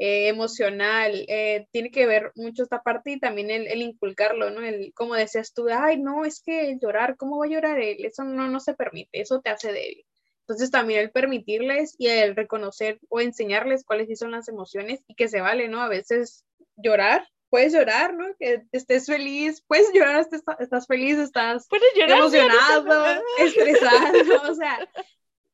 [0.02, 4.62] eh, emocional, eh, tiene que ver mucho esta parte y también el, el, inculcarlo, ¿no?
[4.62, 8.02] El, como decías tú, ay, no, es que llorar, ¿cómo va a llorar él?
[8.06, 10.06] Eso no, no se permite, eso te hace débil.
[10.40, 15.14] Entonces también el permitirles y el reconocer o enseñarles cuáles sí son las emociones y
[15.16, 15.82] que se vale, ¿no?
[15.82, 18.24] A veces llorar, puedes llorar, ¿no?
[18.38, 24.78] Que estés feliz, puedes llorar, estás, estás feliz, estás emocionado, estresado, o sea,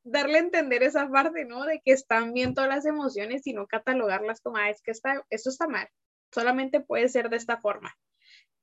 [0.06, 1.64] darle a entender esa parte, ¿no?
[1.64, 5.24] De que están bien todas las emociones y no catalogarlas como, ah, es que está,
[5.30, 5.88] eso está mal,
[6.32, 7.94] solamente puede ser de esta forma.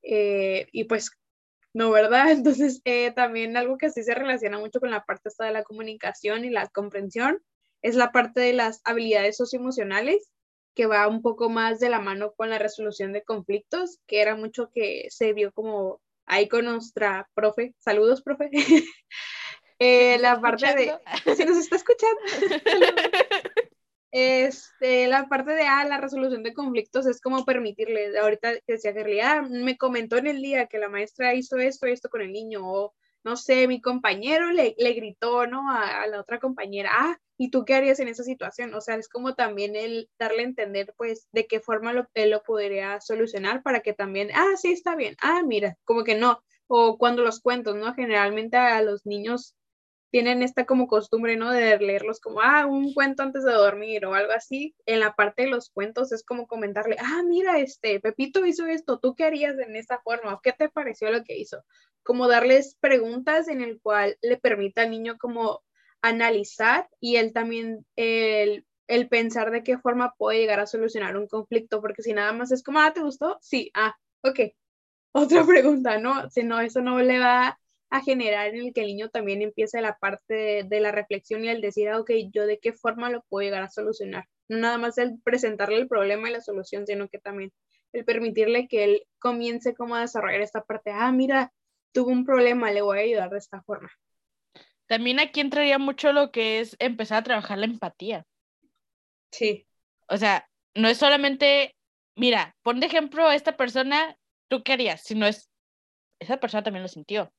[0.03, 1.11] Eh, y pues
[1.73, 2.31] no, ¿verdad?
[2.31, 5.63] Entonces, eh, también algo que sí se relaciona mucho con la parte esta de la
[5.63, 7.41] comunicación y la comprensión
[7.81, 10.29] es la parte de las habilidades socioemocionales,
[10.75, 14.35] que va un poco más de la mano con la resolución de conflictos, que era
[14.35, 17.75] mucho que se vio como ahí con nuestra profe.
[17.79, 18.49] Saludos, profe.
[19.83, 20.93] eh, la parte de...
[21.35, 22.21] Si nos está escuchando.
[24.15, 28.93] Este, la parte de ah, la resolución de conflictos es como permitirle, ahorita que decía
[28.93, 32.31] que ah, me comentó en el día que la maestra hizo esto, esto con el
[32.31, 35.63] niño, o no sé, mi compañero le, le gritó, ¿no?
[35.71, 38.75] A, la otra compañera, ah, ¿y tú qué harías en esa situación?
[38.75, 42.29] O sea, es como también el darle a entender, pues, de qué forma lo, él
[42.29, 46.43] lo podría solucionar para que también, ah, sí, está bien, ah, mira, como que no,
[46.67, 47.95] o cuando los cuentos, ¿no?
[47.95, 49.55] Generalmente a los niños
[50.13, 51.49] tienen esta como costumbre, ¿no?
[51.49, 54.75] De leerlos como, ah, un cuento antes de dormir o algo así.
[54.85, 58.99] En la parte de los cuentos es como comentarle, ah, mira, este, Pepito hizo esto,
[58.99, 60.39] ¿tú qué harías en esta forma?
[60.43, 61.63] ¿Qué te pareció lo que hizo?
[62.03, 65.63] Como darles preguntas en el cual le permita al niño como
[66.03, 71.27] analizar y el también el, el pensar de qué forma puede llegar a solucionar un
[71.27, 73.39] conflicto, porque si nada más es como, ah, ¿te gustó?
[73.41, 74.41] Sí, ah, ok.
[75.11, 76.29] Otra pregunta, ¿no?
[76.29, 77.57] Si no, eso no le va
[77.93, 81.49] a generar en el que el niño también empiece la parte de, la reflexión y
[81.49, 84.25] el decir, ah, ok, yo de qué forma lo puedo llegar a solucionar.
[84.47, 87.53] No nada más el presentarle el problema y la solución, sino que también
[87.91, 91.53] el permitirle que él comience como a desarrollar esta parte, ah, mira,
[91.91, 93.91] tuvo un problema, le voy a ayudar de esta forma.
[94.87, 98.25] También aquí entraría mucho lo que es empezar a trabajar la empatía.
[99.31, 99.67] Sí.
[100.09, 101.75] O sea, no es solamente,
[102.15, 104.17] mira, pon de ejemplo a esta persona,
[104.47, 105.03] ¿tú qué harías?
[105.03, 105.51] Si no es,
[106.17, 107.31] esa persona también lo sintió.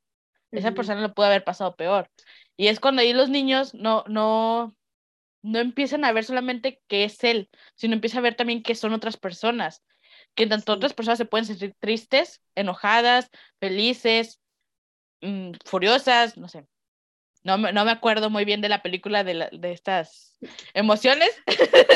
[0.55, 2.11] Esa persona lo pudo haber pasado peor.
[2.57, 4.75] Y es cuando ahí los niños no, no,
[5.43, 8.93] no empiezan a ver solamente que es él, sino empiezan a ver también que son
[8.93, 9.83] otras personas
[10.35, 13.31] que tanto otras personas se pueden sentir tristes, enojadas,
[13.61, 14.41] felices,
[15.23, 16.67] mm, furiosas, no sé.
[17.45, 20.39] No, no me acuerdo muy bien de la película de, de estas
[20.73, 21.29] emociones.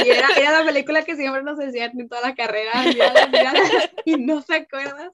[0.05, 2.72] Y era, era, la película que siempre nos decían en toda la carrera,
[4.05, 5.11] y no se acuerdan.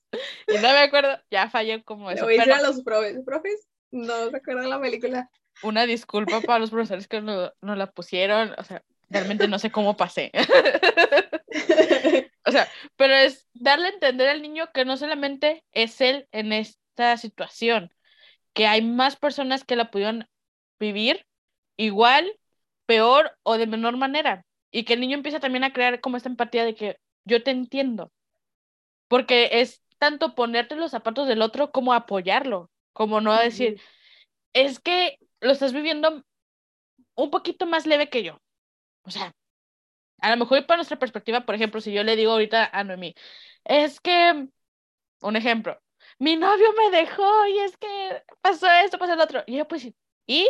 [0.49, 2.27] Y no me acuerdo, ya fallé como eso.
[2.27, 5.31] A los profes, profes, no se acuerdan la película.
[5.63, 9.71] Una disculpa para los profesores que no, no la pusieron, o sea, realmente no sé
[9.71, 10.33] cómo pasé.
[12.47, 16.53] O sea, pero es darle a entender al niño que no solamente es él en
[16.53, 17.91] esta situación,
[18.55, 20.29] que hay más personas que la pudieron
[20.81, 21.27] vivir
[21.77, 22.39] igual,
[22.87, 24.45] peor o de menor manera.
[24.71, 27.51] Y que el niño empieza también a crear como esta empatía de que yo te
[27.51, 28.13] entiendo.
[29.09, 33.81] Porque es tanto ponerte los zapatos del otro como apoyarlo, como no decir,
[34.53, 36.25] es que lo estás viviendo
[37.15, 38.41] un poquito más leve que yo.
[39.03, 39.35] O sea,
[40.21, 43.15] a lo mejor para nuestra perspectiva, por ejemplo, si yo le digo ahorita a Noemí,
[43.65, 44.49] es que,
[45.21, 45.81] un ejemplo,
[46.19, 49.43] mi novio me dejó y es que pasó esto, pasó el otro.
[49.47, 49.89] Y yo pues,
[50.27, 50.49] y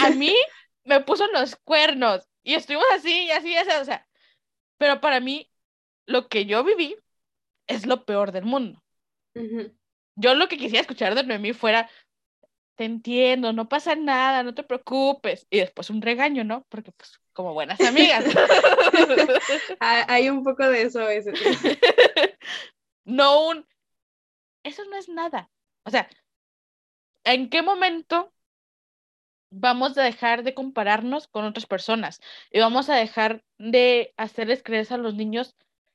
[0.00, 0.34] a mí
[0.84, 4.06] me puso los cuernos y estuvimos así y así, así, o sea,
[4.78, 5.50] pero para mí
[6.06, 6.96] lo que yo viví
[7.66, 8.82] es lo peor del mundo.
[10.16, 11.90] Yo lo que quisiera escuchar de Noemí fuera,
[12.76, 15.46] te entiendo, no pasa nada, no te preocupes.
[15.50, 16.66] Y después un regaño, ¿no?
[16.68, 18.24] Porque pues como buenas amigas.
[19.80, 21.38] Hay un poco de eso a veces.
[23.04, 23.66] no un,
[24.64, 25.50] eso no es nada.
[25.84, 26.08] O sea,
[27.24, 28.32] ¿en qué momento
[29.50, 32.20] vamos a dejar de compararnos con otras personas?
[32.50, 35.54] Y vamos a dejar de hacerles creer a los niños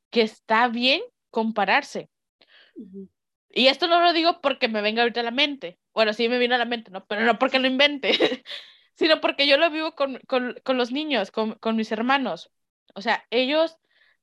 [0.10, 2.10] que está bien compararse.
[3.52, 5.80] Y esto no lo digo porque me venga ahorita a la mente.
[5.94, 7.06] Bueno, sí me vino a la mente, ¿no?
[7.06, 8.12] Pero no porque lo invente,
[8.96, 10.20] sino porque yo lo vivo con,
[10.66, 12.52] los niños, con, mis hermanos.
[12.96, 13.78] O sea, ellos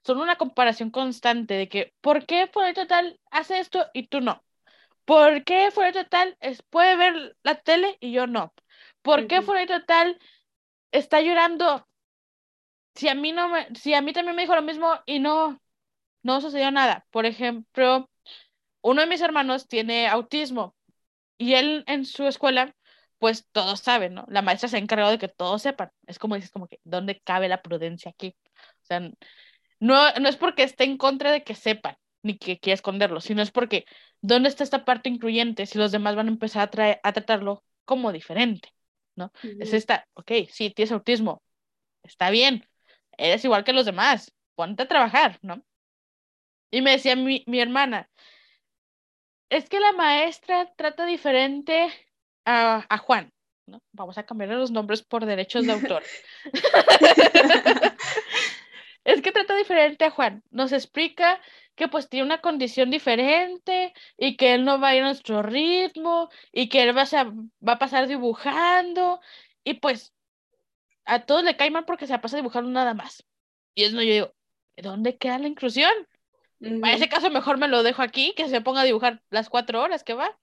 [0.06, 4.44] son una comparación constante de que, ¿por qué fuera tal hace esto y tú no?
[5.04, 8.54] ¿Por qué fuera tal es, puede ver la tele y yo no?
[9.02, 10.18] ¿Por qué fuera tal
[10.92, 11.88] está llorando
[12.94, 15.60] si a mí no me, si a mí también me dijo lo mismo y no,
[16.22, 17.06] no sucedió nada?
[17.10, 18.10] Por ejemplo,
[18.82, 20.76] uno de mis hermanos tiene autismo
[21.38, 22.74] y él en su escuela,
[23.18, 24.26] pues todos saben, ¿no?
[24.28, 25.90] La maestra se ha encargado de que todos sepan.
[26.06, 28.36] Es como dices, como que, ¿dónde cabe la prudencia aquí?
[28.82, 29.10] O sea,
[29.80, 33.42] no, no es porque esté en contra de que sepan, ni que quiera esconderlo, sino
[33.42, 33.84] es porque,
[34.20, 38.12] ¿dónde está esta parte incluyente si los demás van a empezar a, a tratarlo como
[38.12, 38.72] diferente,
[39.14, 39.32] ¿no?
[39.60, 41.42] Es esta, ok, sí, tienes autismo,
[42.02, 42.68] está bien,
[43.16, 45.62] eres igual que los demás, ponte a trabajar, ¿no?
[46.70, 48.10] Y me decía mi, mi hermana,
[49.48, 51.88] es que la maestra trata diferente
[52.44, 53.32] a, Juan.
[53.66, 53.82] ¿no?
[53.92, 56.02] Vamos a cambiar los nombres por derechos de autor.
[59.06, 60.42] es que trata diferente a Juan.
[60.50, 61.40] Nos explica
[61.76, 65.42] que pues tiene una condición diferente y que él no va a ir a nuestro
[65.42, 67.24] ritmo y que él va a,
[67.66, 69.20] va a pasar dibujando
[69.62, 70.12] y pues
[71.04, 73.24] a todos le cae mal porque se pasa dibujando nada más.
[73.76, 74.34] Y es no, yo digo,
[74.76, 75.92] ¿dónde queda la inclusión?
[76.60, 79.82] En ese caso mejor me lo dejo aquí, que se ponga a dibujar las cuatro
[79.82, 80.36] horas que va.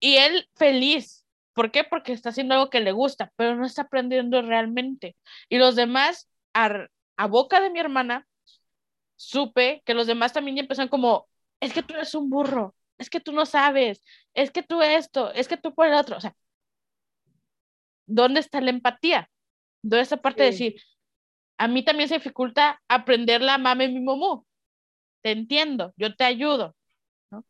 [0.00, 1.24] Y él feliz.
[1.54, 1.82] ¿Por qué?
[1.82, 5.16] Porque está haciendo algo que le gusta, pero no está aprendiendo realmente.
[5.48, 6.28] Y los demás,
[7.16, 8.26] a, boca de mi hermana,
[9.16, 11.28] supe que los demás también empezaron como,
[11.60, 14.02] es que tú eres un burro, es que tú no sabes,
[14.34, 16.16] es que tú esto, es que tú por el otro.
[16.16, 16.34] O sea,
[18.06, 19.30] ¿dónde está la empatía?
[19.82, 20.82] ¿Dónde está parte de decir,
[21.58, 24.46] a mí también se dificulta aprender la mame mi momú?
[25.26, 26.76] te entiendo, yo te ayudo.
[27.32, 27.44] ¿no?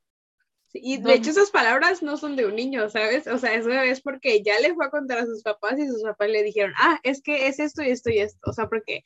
[0.72, 3.26] y de hecho esas palabras no son de un niño, ¿sabes?
[3.26, 6.02] O sea, eso es porque ya le fue a contar a sus papás y sus
[6.02, 8.38] papás le dijeron, ah, es que es esto y esto y esto.
[8.48, 9.04] O sea, porque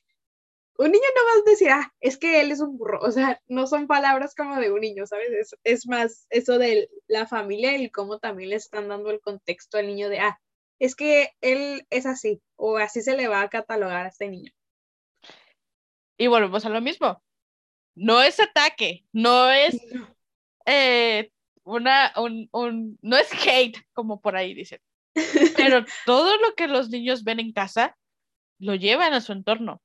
[0.81, 3.01] un niño no va a decir, ah, es que él es un burro.
[3.03, 5.31] O sea, no son palabras como de un niño, ¿sabes?
[5.31, 9.76] Es, es más eso de la familia y cómo también le están dando el contexto
[9.76, 10.41] al niño de, ah,
[10.78, 14.53] es que él es así, o así se le va a catalogar a este niño.
[16.16, 17.22] Y volvemos a lo mismo.
[17.95, 19.78] No es ataque, no es
[20.64, 21.31] eh,
[21.62, 24.81] una, un, un, no es hate, como por ahí dicen.
[25.59, 27.99] Pero todo lo que los niños ven en casa
[28.59, 29.83] lo llevan a su entorno.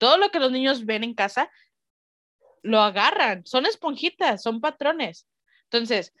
[0.00, 1.50] Todo lo que los niños ven en casa
[2.62, 3.44] lo agarran.
[3.44, 5.26] Son esponjitas, son patrones.
[5.64, 6.14] Entonces,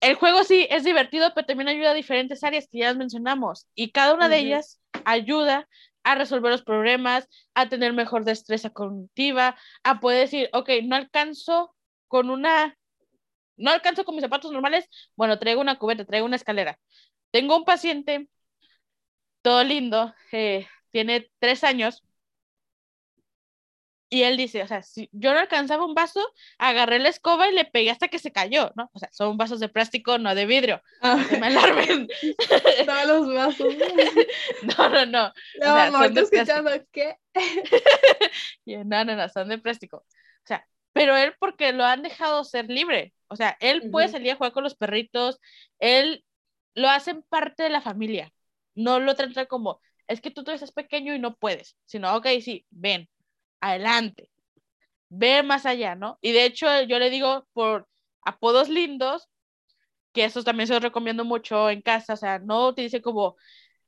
[0.00, 3.66] el juego sí es divertido, pero también ayuda a diferentes áreas que ya mencionamos.
[3.74, 5.68] Y cada una de ellas ayuda
[6.04, 11.74] a resolver los problemas, a tener mejor destreza cognitiva, a poder decir, ok, no alcanzo
[12.08, 12.78] con una,
[13.58, 16.78] no alcanzo con mis zapatos normales, bueno, traigo una cubeta, traigo una escalera.
[17.30, 18.26] Tengo un paciente,
[19.42, 22.02] todo lindo, eh, tiene tres años,
[24.08, 26.20] y él dice, o sea, si yo no alcanzaba un vaso,
[26.58, 28.88] agarré la escoba y le pegué hasta que se cayó, ¿no?
[28.92, 30.80] O sea, son vasos de plástico, no de vidrio.
[31.00, 31.16] Ah.
[31.30, 32.08] No me alarmen.
[32.86, 33.74] Todos los vasos.
[34.62, 35.06] no, no, no.
[35.06, 37.16] No, o sea, no, estoy escuchando, ¿qué?
[38.84, 39.98] no, no, no, son de plástico.
[39.98, 43.12] O sea, pero él porque lo han dejado ser libre.
[43.28, 45.40] O sea, él puede salir a jugar con los perritos,
[45.80, 46.24] él
[46.74, 48.32] lo hacen parte de la familia.
[48.76, 52.26] No lo trata como, es que tú todavía estás pequeño y no puedes, sino, ok,
[52.40, 53.08] sí, ven,
[53.60, 54.30] adelante,
[55.08, 56.18] ver más allá, ¿no?
[56.20, 57.88] Y de hecho yo le digo por
[58.22, 59.28] apodos lindos,
[60.12, 63.36] que esos también se los recomiendo mucho en casa, o sea, no utilice como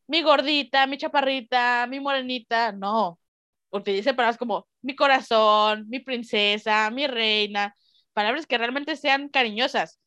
[0.06, 3.18] mi gordita, mi chaparrita, mi morenita, no,
[3.70, 7.74] utilice palabras como mi corazón, mi princesa, mi reina,
[8.12, 10.00] palabras que realmente sean cariñosas.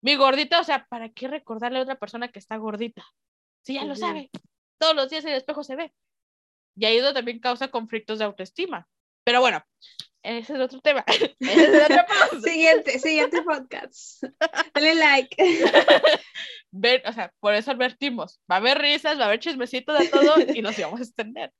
[0.00, 3.04] Mi gordita, o sea, ¿para qué recordarle a otra persona que está gordita?
[3.62, 4.30] Si ya lo sabe,
[4.78, 5.92] todos los días en el espejo se ve.
[6.74, 8.88] Y ahí ido también causa conflictos de autoestima.
[9.24, 9.62] Pero bueno,
[10.22, 11.04] ese es otro tema.
[12.44, 14.22] siguiente, siguiente podcast.
[14.74, 15.36] Dale like.
[16.70, 18.40] Ven, o sea, por eso advertimos.
[18.50, 21.52] Va a haber risas, va a haber chismecitos de todo y nos íbamos a extender.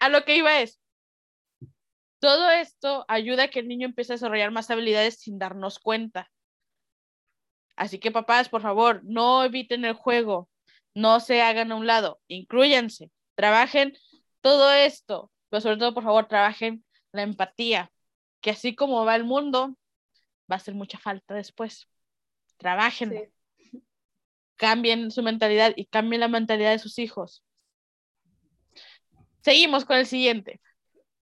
[0.00, 0.80] A lo que iba es,
[2.20, 6.30] todo esto ayuda a que el niño empiece a desarrollar más habilidades sin darnos cuenta.
[7.76, 10.48] Así que papás, por favor, no eviten el juego,
[10.94, 13.10] no se hagan a un lado, incluyanse
[13.40, 13.96] trabajen
[14.42, 17.90] todo esto, pero sobre todo, por favor, trabajen la empatía,
[18.42, 19.78] que así como va el mundo,
[20.50, 21.88] va a hacer mucha falta después.
[22.58, 23.32] Trabajen.
[24.56, 27.42] Cambien su mentalidad y cambien la mentalidad de sus hijos.
[29.40, 30.60] Seguimos con el siguiente.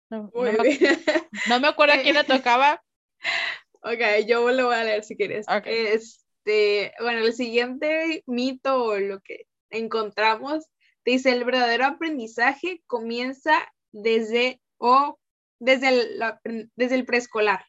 [0.08, 2.82] No, me, acuerdo a quién le tocaba.
[3.82, 5.46] Ok, yo lo voy a leer si quieres.
[5.64, 10.66] Este, bueno, el siguiente mito o lo que encontramos
[11.04, 15.18] Dice, el verdadero aprendizaje comienza desde o
[15.58, 17.64] desde el, desde el preescolar.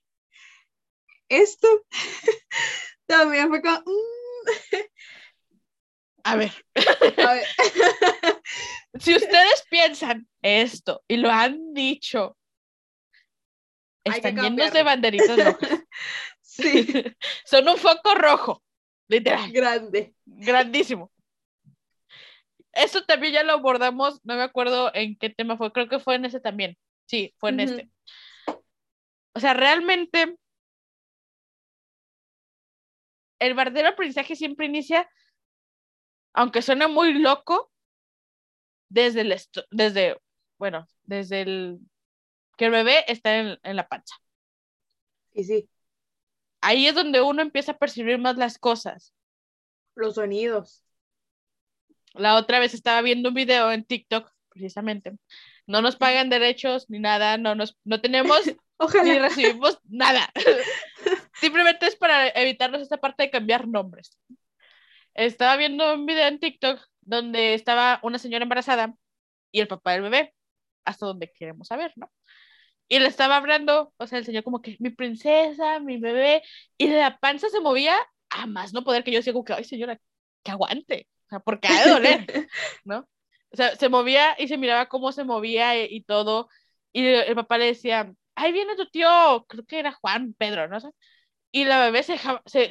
[1.30, 1.68] Esto
[3.06, 3.80] también fue como...
[3.80, 4.92] Mm".
[6.24, 6.52] A ver.
[9.00, 12.38] si ustedes piensan esto y lo han dicho,
[14.04, 15.84] están llenos de banderitas rojas.
[16.42, 16.88] sí.
[17.46, 18.64] Son un foco rojo,
[19.08, 19.52] literal.
[19.52, 20.14] Grande.
[20.26, 21.12] Grandísimo.
[22.74, 26.16] Eso también ya lo abordamos, no me acuerdo en qué tema fue, creo que fue
[26.16, 26.78] en ese también.
[27.06, 27.92] Sí, fue en este.
[29.34, 30.38] O sea, realmente
[33.40, 35.10] el verdadero aprendizaje siempre inicia,
[36.34, 37.72] aunque suene muy loco,
[38.90, 39.36] desde el,
[39.72, 40.18] desde,
[40.58, 41.80] bueno, desde el
[42.58, 44.16] que el bebé está en, en la panza.
[45.34, 45.70] Y sí.
[46.62, 49.14] Ahí es donde uno empieza a percibir más las cosas.
[49.96, 50.84] Los sonidos.
[52.14, 55.14] La otra vez estaba viendo un video en TikTok, precisamente.
[55.66, 58.42] No nos pagan derechos ni nada, no, nos, no tenemos
[59.04, 60.30] ni recibimos nada.
[61.34, 64.18] Simplemente es para evitarnos esta parte de cambiar nombres.
[65.14, 68.94] Estaba viendo un video en TikTok donde estaba una señora embarazada
[69.52, 70.34] y el papá del bebé,
[70.86, 72.12] hasta donde queremos saber, ¿no?
[72.88, 76.44] Y le estaba hablando, o sea, el señor como que mi princesa, mi bebé,
[76.78, 77.96] y la panza se movía
[78.30, 80.00] a más no poder que yo decía como que, ay señora,
[80.44, 82.28] que aguante sea, porque ha de doler,
[82.84, 83.08] ¿no?
[83.52, 86.50] O sea, se movía y se miraba cómo se movía y, todo,
[86.94, 90.78] y el, papá le decía, ahí viene tu tío, creo que era Juan, Pedro, ¿no?
[91.52, 92.18] Y la bebé se,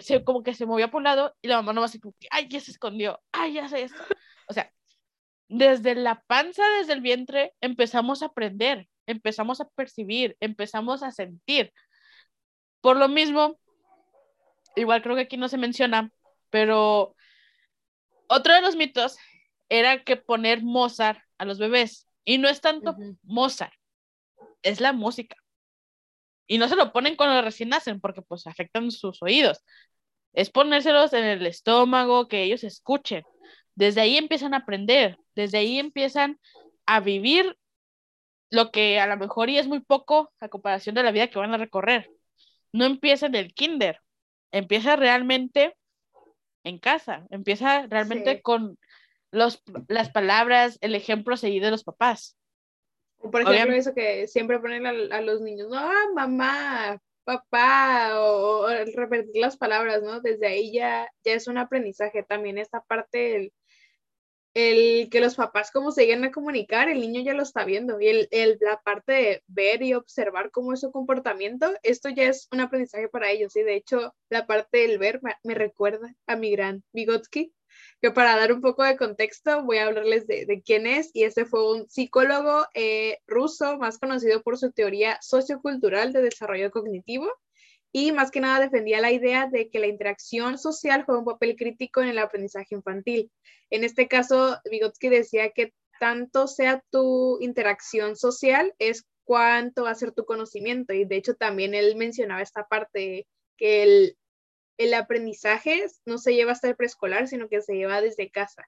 [0.03, 2.49] se, como que se movía por un lado y la mamá nomás como que, ay,
[2.49, 4.03] ya se escondió, ay, ya sé esto.
[4.49, 4.73] O sea,
[5.49, 11.73] desde la panza, desde el vientre, empezamos a aprender, empezamos a percibir, empezamos a sentir.
[12.81, 13.59] Por lo mismo,
[14.77, 16.11] igual creo que aquí no se menciona,
[16.49, 17.15] pero
[18.31, 19.19] otro de los mitos
[19.69, 22.07] era que poner Mozart a los bebés.
[22.25, 23.73] Y no es tanto Mozart,
[24.63, 25.37] es la música.
[26.47, 29.65] Y no se lo ponen cuando recién nacen porque pues afectan sus oídos.
[30.33, 33.25] Es ponérselos en el estómago, que ellos escuchen.
[33.75, 36.39] Desde ahí empiezan a aprender, desde ahí empiezan
[36.87, 37.57] a vivir
[38.51, 41.39] lo que a lo mejor y es muy poco a comparación de la vida que
[41.39, 42.11] van a recorrer.
[42.73, 44.01] No empieza en el kinder,
[44.53, 45.77] empieza realmente
[46.65, 48.79] en casa, empieza realmente con
[49.31, 52.37] los, las palabras, el ejemplo seguido de los papás.
[53.19, 59.41] por ejemplo, eso que siempre ponen a, los niños, no, ah, mamá, papá, o, repetir
[59.41, 60.21] las palabras, ¿no?
[60.21, 62.23] Desde ahí ya, ya es un aprendizaje.
[62.23, 63.53] También esta parte del
[64.55, 68.01] el que los papás como se lleguen a comunicar, el niño ya lo está viendo.
[68.01, 72.25] Y el, el, la parte de ver y observar cómo es su comportamiento, esto ya
[72.25, 73.55] es un aprendizaje para ellos.
[73.57, 77.53] Y de hecho la parte del ver me, recuerda a mi gran Vygotsky,
[78.03, 81.11] que para dar un poco de contexto voy a hablarles de, de quién es.
[81.15, 86.71] Y este fue un psicólogo eh, ruso más conocido por su teoría sociocultural de desarrollo
[86.71, 87.31] cognitivo
[87.93, 91.57] y más que nada defendía la idea de que la interacción social juega un papel
[91.57, 93.31] crítico en el aprendizaje infantil.
[93.71, 99.95] En este caso, Vygotsky decía que tanto sea tu interacción social es cuánto va a
[99.95, 103.27] ser tu conocimiento y de hecho también él mencionaba esta parte
[103.57, 104.17] que el,
[104.79, 108.67] el aprendizaje no se lleva hasta el preescolar, sino que se lleva desde casa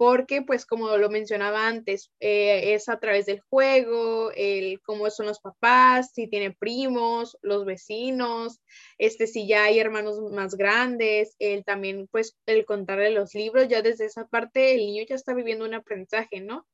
[0.00, 5.26] porque pues como lo mencionaba antes, eh, es a través del juego, el cómo son
[5.26, 8.62] los papás, si tiene primos, los vecinos,
[8.96, 13.82] este, si ya hay hermanos más grandes, el también pues el contarle los libros, ya
[13.82, 16.66] desde esa parte el niño ya está viviendo un aprendizaje, ¿no?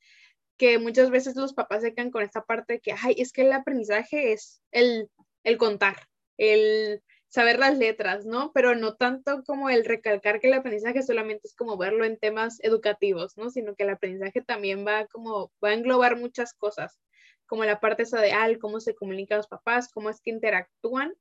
[0.57, 3.53] Que muchas veces los papás se quedan con esta parte que, ay, es que el
[3.53, 5.11] aprendizaje es el,
[5.43, 5.97] el contar,
[6.39, 7.03] el
[7.37, 8.51] saber las letras, ¿no?
[8.55, 12.59] Pero no tanto como el recalcar que el aprendizaje solamente es como verlo en temas
[12.63, 13.51] educativos, ¿no?
[13.51, 16.99] Sino que el aprendizaje también va como, va a englobar muchas cosas,
[17.45, 21.13] como la parte esa de, ah, cómo se comunican los papás, cómo es que interactúan,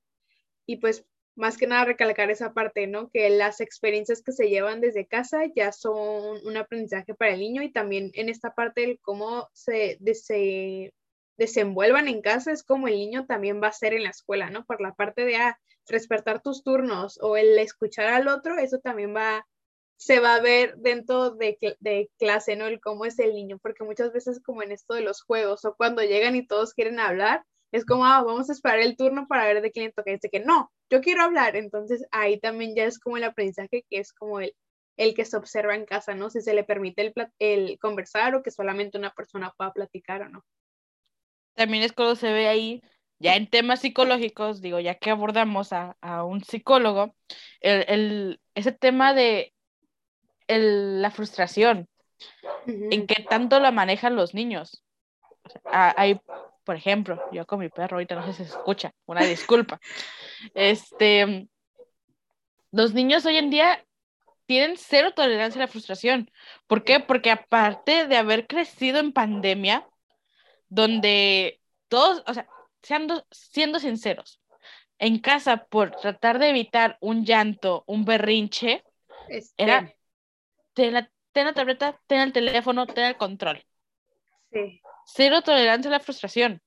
[0.65, 1.05] y pues
[1.35, 3.09] más que nada recalcar esa parte, ¿no?
[3.09, 7.61] Que las experiencias que se llevan desde casa ya son un aprendizaje para el niño
[7.61, 10.93] y también en esta parte del cómo se, se
[11.37, 14.65] desenvuelvan en casa es como el niño también va a ser en la escuela, ¿no?
[14.65, 19.15] Por la parte de, ah, respetar tus turnos o el escuchar al otro, eso también
[19.15, 19.45] va,
[19.97, 22.65] se va a ver dentro de, de, clase, ¿no?
[22.67, 25.75] El cómo es el niño, porque muchas veces como en esto de los juegos o
[25.75, 29.45] cuando llegan y todos quieren hablar, es como, ah, vamos a esperar el turno para
[29.45, 30.11] ver de quién toca.
[30.11, 31.55] Dice que no, yo quiero hablar.
[31.55, 34.55] Entonces ahí también ya es como el aprendizaje que es como el,
[34.97, 36.29] el que se observa en casa, ¿no?
[36.29, 40.29] Si se le permite el, el conversar o que solamente una persona pueda platicar o
[40.29, 40.45] no.
[41.55, 42.81] También es cuando se ve ahí
[43.19, 47.15] ya en temas psicológicos, digo, ya que abordamos a, un psicólogo,
[47.61, 49.53] el, ese tema de
[50.47, 51.87] la frustración,
[52.67, 54.83] en qué tanto la manejan los niños.
[55.65, 56.19] hay,
[56.65, 59.79] por ejemplo, yo con mi perro, ahorita no sé si se escucha, una disculpa.
[60.53, 61.47] este,
[62.71, 63.85] los niños hoy en día
[64.45, 66.29] tienen cero tolerancia a la frustración.
[66.67, 66.99] ¿Por qué?
[66.99, 69.87] Porque aparte de haber crecido en pandemia,
[70.69, 72.47] donde todos, o sea,
[72.81, 74.39] siendo, siendo sinceros,
[74.99, 78.83] en casa por tratar de evitar un llanto, un berrinche,
[79.29, 79.63] este.
[79.63, 79.93] era
[80.73, 83.65] ten la, ten la, tableta, ten el teléfono, ten el control.
[84.51, 84.81] Sí.
[85.05, 86.61] Cero tolerancia a la frustración.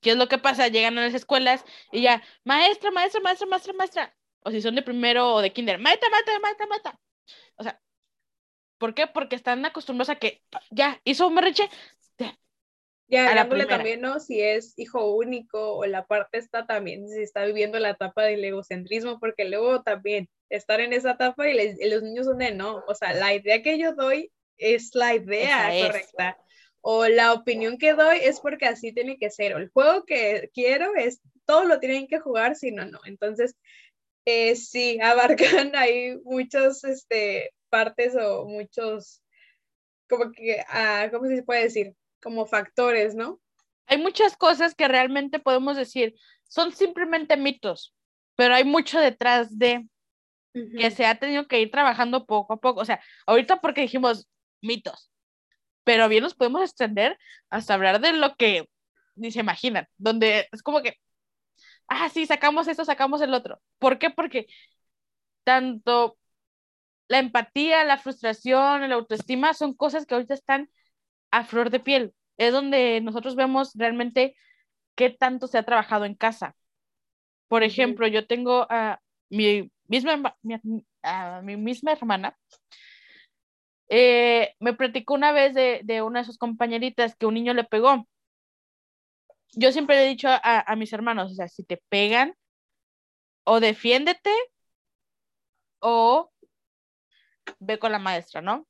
[0.00, 0.68] ¿Qué es lo que pasa?
[0.68, 4.16] Llegan a las escuelas y ya, maestra, maestra, maestra, maestra, maestra.
[4.40, 7.00] O si son de primero o de kinder, maestra, maestra, maestra, maestra.
[7.56, 7.80] O sea,
[8.78, 9.06] ¿por qué?
[9.06, 11.70] Porque están acostumbrados a que ya hizo un berrinche,
[13.06, 14.18] y hablándole también, ¿no?
[14.18, 18.44] Si es hijo único o la parte está también, si está viviendo la etapa del
[18.44, 22.94] egocentrismo, porque luego también estar en esa etapa y, los niños son de no, o
[22.94, 26.38] sea, la idea que yo doy es la idea correcta.
[26.86, 29.54] O la opinión que doy es porque así tiene que ser.
[29.54, 33.00] O el juego que quiero es, todos lo tienen que jugar, si no, no.
[33.06, 33.56] Entonces,
[34.26, 39.22] eh, sí, abarcan ahí muchos, este, partes o muchos,
[40.08, 41.94] como que, ah, ¿cómo se puede decir?
[42.24, 43.40] Como factores, ¿no?
[43.86, 46.14] Hay muchas cosas que realmente podemos decir,
[46.48, 47.94] son simplemente mitos,
[48.34, 49.86] pero hay mucho detrás de
[50.52, 52.80] que se ha tenido que ir trabajando poco a poco.
[52.80, 54.28] O sea, ahorita porque dijimos
[54.62, 55.10] mitos,
[55.84, 57.18] pero bien nos podemos extender
[57.50, 58.68] hasta hablar de lo que
[59.16, 60.96] ni se imaginan, donde es como que,
[61.88, 63.60] ah, sí, sacamos esto, sacamos el otro.
[63.78, 64.10] ¿Por qué?
[64.10, 64.46] Porque
[65.44, 66.16] tanto
[67.08, 70.70] la empatía, la frustración, la autoestima son cosas que ahorita están
[71.34, 72.14] a flor de piel.
[72.38, 74.36] Es donde nosotros vemos realmente
[74.94, 76.56] qué tanto se ha trabajado en casa.
[77.48, 82.38] Por ejemplo, yo tengo a mi misma, mi, misma hermana.
[83.88, 88.06] Eh, me platicó una vez de, una de sus compañeritas que un niño le pegó.
[89.56, 92.34] Yo siempre le he dicho a, a mis hermanos, o sea, si te pegan,
[93.44, 94.30] o defiéndete
[95.80, 96.30] o
[97.58, 98.66] ve con la maestra, ¿no?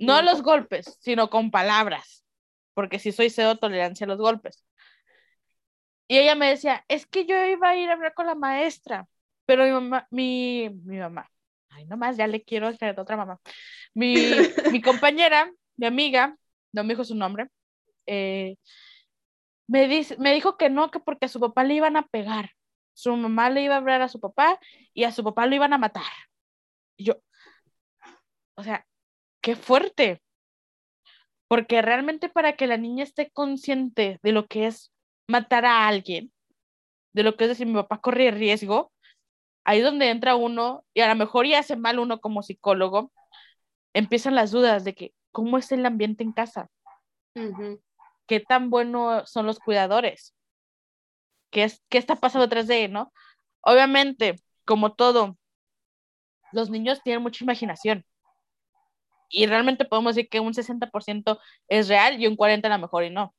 [0.00, 2.24] No los golpes, sino con palabras,
[2.74, 4.64] porque si soy cero tolerancia a los golpes.
[6.08, 9.06] Y ella me decía, es que yo iba a ir a hablar con la maestra,
[9.46, 11.30] pero mi mamá, mi, mi mamá,
[11.70, 13.40] ay, nomás, ya le quiero hacer otra mamá.
[13.94, 14.14] Mi,
[14.72, 16.36] mi compañera, mi amiga,
[16.72, 17.48] no me dijo su nombre,
[18.06, 18.56] eh,
[19.66, 22.50] me, dice, me dijo que no, que porque a su papá le iban a pegar.
[22.94, 24.58] Su mamá le iba a hablar a su papá
[24.94, 26.04] y a su papá lo iban a matar.
[26.96, 27.14] Y yo,
[28.54, 28.86] o sea,
[29.42, 30.22] qué fuerte.
[31.48, 34.90] Porque realmente para que la niña esté consciente de lo que es
[35.28, 36.32] matar a alguien,
[37.12, 38.90] de lo que es decir, mi papá corre riesgo,
[39.64, 43.12] ahí es donde entra uno, y a lo mejor ya hace mal uno como psicólogo,
[43.92, 46.70] empiezan las dudas de que, ¿cómo es el ambiente en casa?
[48.26, 50.34] ¿Qué tan buenos son los cuidadores?
[51.50, 53.12] ¿Qué, es, ¿Qué está pasando detrás de él, no?
[53.60, 55.36] Obviamente, como todo,
[56.52, 58.06] los niños tienen mucha imaginación.
[59.32, 63.04] Y realmente podemos decir que un 60% es real y un 40% a lo mejor
[63.04, 63.34] y no.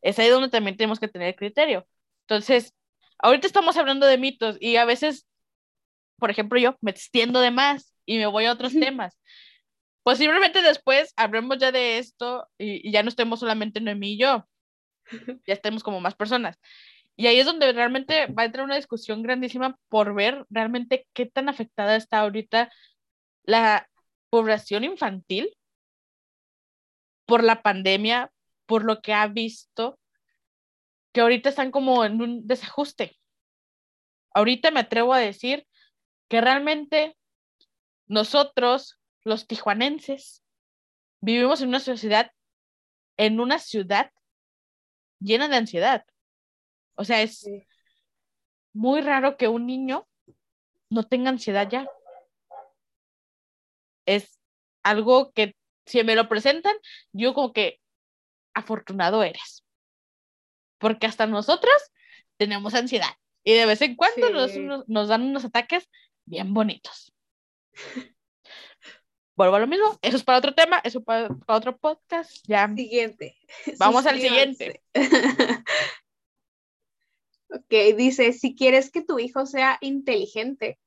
[0.00, 1.86] Es ahí donde también tenemos que tener criterio.
[2.22, 2.74] Entonces,
[3.18, 5.26] ahorita estamos hablando de mitos y a veces,
[6.18, 9.18] por ejemplo, yo me extiendo de más y me voy a otros temas.
[10.04, 14.46] Posiblemente después hablemos ya de esto y, ya no estemos solamente Noemí y yo,
[15.46, 16.58] ya estemos como más personas.
[17.16, 21.26] Y ahí es donde realmente va a entrar una discusión grandísima por ver realmente qué
[21.26, 22.70] tan afectada está ahorita
[23.44, 23.88] la
[24.34, 25.56] población infantil
[27.24, 28.32] por la pandemia,
[28.66, 29.96] por lo que ha visto,
[31.12, 33.16] que ahorita están como en un desajuste.
[34.30, 35.68] Ahorita me atrevo a decir
[36.28, 37.16] que realmente
[38.08, 40.42] nosotros, los tijuanenses,
[41.20, 42.32] vivimos en una sociedad,
[43.16, 44.10] en una ciudad
[45.20, 46.04] llena de ansiedad.
[46.96, 47.48] O sea, es
[48.72, 50.08] muy raro que un niño
[50.90, 51.86] no tenga ansiedad ya.
[54.06, 54.38] Es
[54.82, 56.74] algo que si me lo presentan,
[57.12, 57.80] yo como que
[58.54, 59.64] afortunado eres.
[60.78, 61.92] Porque hasta nosotras
[62.36, 64.30] tenemos ansiedad y de vez en cuando
[64.86, 65.88] nos, dan unos ataques
[66.24, 67.12] bien bonitos.
[69.36, 72.38] Vuelvo a lo mismo, eso es para otro tema, eso es para, otro podcast.
[72.46, 72.72] Ya.
[72.74, 73.36] Siguiente.
[73.78, 74.80] Vamos al siguiente.
[77.50, 80.78] ok, dice, si quieres que tu hijo sea inteligente,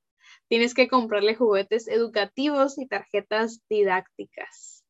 [0.48, 4.84] tienes que comprarle juguetes educativos y tarjetas didácticas.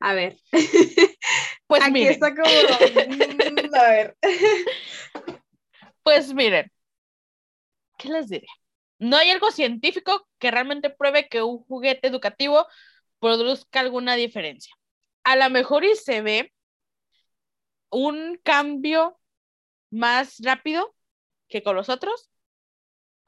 [0.00, 0.36] A ver.
[1.66, 2.48] Pues Aquí está como.
[2.48, 4.16] Mm, a ver.
[6.02, 6.72] Pues miren.
[7.96, 8.48] ¿Qué les diré?
[8.98, 12.66] No hay algo científico que realmente pruebe que un juguete educativo
[13.20, 14.74] produzca alguna diferencia.
[15.22, 16.52] A lo mejor y se ve
[17.90, 19.18] un cambio
[19.90, 20.94] más rápido
[21.48, 22.30] que con los otros.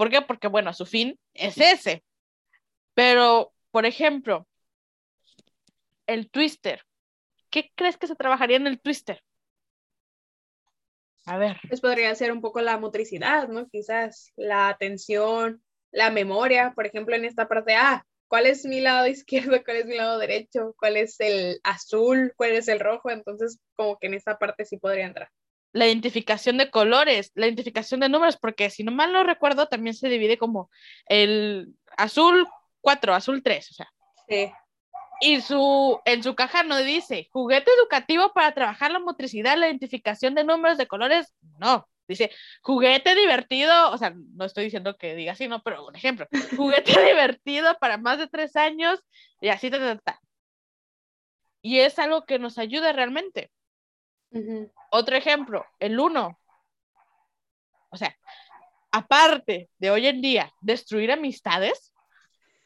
[0.02, 0.20] ¿Por qué?
[0.20, 2.02] Porque, bueno, su fin es ese.
[2.92, 4.48] Pero, por ejemplo,
[6.08, 6.82] el twister.
[7.50, 9.22] ¿Qué crees que se trabajaría en el twister?
[11.24, 11.60] A ver.
[11.68, 13.68] Pues podría ser un poco la motricidad, ¿no?
[13.68, 19.06] Quizás la atención, la memoria, por ejemplo, en esta parte, ah, ¿cuál es mi lado
[19.06, 19.62] izquierdo?
[19.64, 20.74] ¿Cuál es mi lado derecho?
[20.80, 22.32] ¿Cuál es el azul?
[22.34, 23.08] ¿Cuál es el rojo?
[23.08, 25.30] Entonces, como que en esta parte sí podría entrar.
[25.72, 29.94] La identificación de colores, la identificación de números, porque si no mal no recuerdo, también
[29.94, 30.70] se divide como
[31.06, 32.46] el azul
[32.82, 33.88] 4, azul 3, o sea.
[34.28, 34.52] Sí.
[35.24, 40.34] Y su, en su caja no dice juguete educativo para trabajar la motricidad, la identificación
[40.34, 41.32] de números, de colores.
[41.58, 43.92] No, dice juguete divertido.
[43.92, 46.26] O sea, no estoy diciendo que diga así, no, pero un ejemplo.
[46.56, 49.00] Juguete divertido para más de tres años
[49.40, 50.20] y así, ta, ta,
[51.62, 53.52] Y es algo que nos ayuda realmente.
[54.90, 56.38] Otro ejemplo, el uno.
[57.90, 58.16] O sea,
[58.90, 61.92] aparte de hoy en día destruir amistades,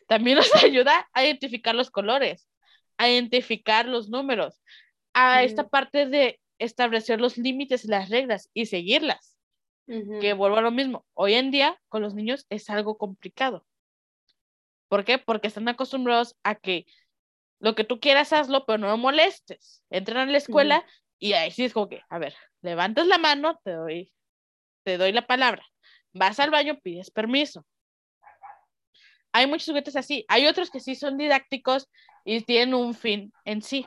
[0.08, 2.48] también nos ayuda a identificar los colores,
[2.96, 4.60] a identificar los números,
[5.14, 9.36] a esta parte de establecer los límites y las reglas y seguirlas.
[10.20, 13.64] Que vuelvo a lo mismo, hoy en día con los niños es algo complicado.
[14.88, 15.18] ¿Por qué?
[15.18, 16.86] Porque están acostumbrados a que
[17.60, 19.84] lo que tú quieras hazlo, pero no me molestes.
[19.90, 20.84] Entran a la escuela
[21.18, 24.12] y ahí sí es como que, a ver, levantas la mano, te doy,
[24.84, 25.64] te doy la palabra.
[26.12, 27.66] Vas al baño, pides permiso
[29.36, 30.24] hay muchos juguetes así.
[30.28, 31.90] Hay otros que sí son didácticos
[32.24, 33.86] y tienen un fin en sí.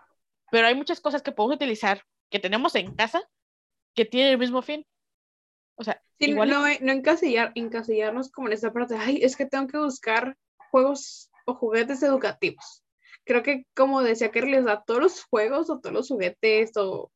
[0.51, 3.19] Pero hay muchas cosas que podemos utilizar, que tenemos en casa,
[3.95, 4.85] que tienen el mismo fin.
[5.73, 6.49] O sea, igual...
[6.51, 10.37] no, no encasillar, encasillarnos como en esa parte, ay, es que tengo que buscar
[10.69, 12.83] juegos o juguetes educativos.
[13.23, 17.11] Creo que, como decía que les da todos los juegos o todos los juguetes o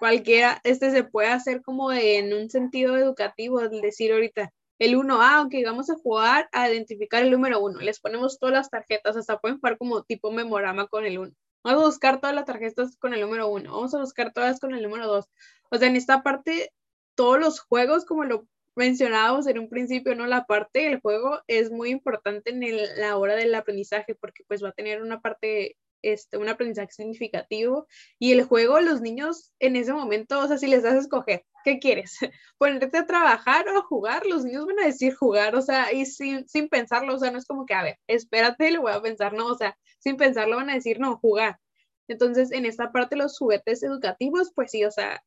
[0.00, 5.46] cualquiera, este se puede hacer como en un sentido educativo, es decir ahorita, el 1A,
[5.46, 7.80] ok, vamos a jugar a identificar el número 1.
[7.80, 11.32] Les ponemos todas las tarjetas, hasta pueden jugar como tipo memorama con el 1.
[11.62, 13.70] Vamos a buscar todas las tarjetas con el número 1.
[13.70, 15.26] Vamos a buscar todas con el número 2.
[15.70, 16.72] O sea, en esta parte,
[17.14, 20.26] todos los juegos, como lo mencionábamos en un principio, ¿no?
[20.26, 22.62] La parte del juego es muy importante en
[22.98, 27.86] la hora del aprendizaje porque pues va a tener una parte este, un aprendizaje significativo
[28.18, 31.44] y el juego, los niños en ese momento, o sea, si les das a escoger,
[31.64, 32.16] ¿qué quieres?
[32.58, 34.26] ¿Ponerte a trabajar o a jugar?
[34.26, 37.38] Los niños van a decir jugar, o sea, y sin, sin pensarlo, o sea, no
[37.38, 40.56] es como que, a ver, espérate, lo voy a pensar, no, o sea, sin pensarlo
[40.56, 41.58] van a decir, no, jugar.
[42.08, 45.22] Entonces, en esta parte, los juguetes educativos, pues sí, o sea,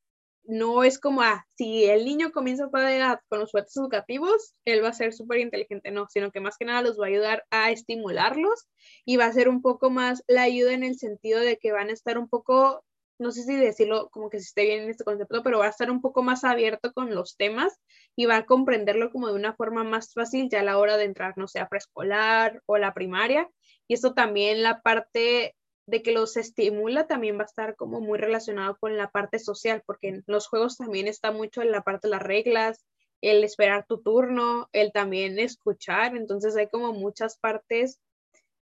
[0.45, 4.53] no es como, ah, si el niño comienza a toda edad con los juguetes educativos,
[4.65, 7.09] él va a ser súper inteligente, no, sino que más que nada los va a
[7.09, 8.67] ayudar a estimularlos
[9.05, 11.89] y va a ser un poco más la ayuda en el sentido de que van
[11.89, 12.83] a estar un poco,
[13.19, 15.69] no sé si decirlo como que se esté bien en este concepto, pero va a
[15.69, 17.79] estar un poco más abierto con los temas
[18.15, 21.05] y va a comprenderlo como de una forma más fácil ya a la hora de
[21.05, 23.49] entrar, no sé, a preescolar o la primaria.
[23.87, 25.55] Y esto también la parte
[25.85, 29.83] de que los estimula también va a estar como muy relacionado con la parte social,
[29.85, 32.85] porque en los juegos también está mucho en la parte de las reglas,
[33.21, 37.99] el esperar tu turno, el también escuchar, entonces hay como muchas partes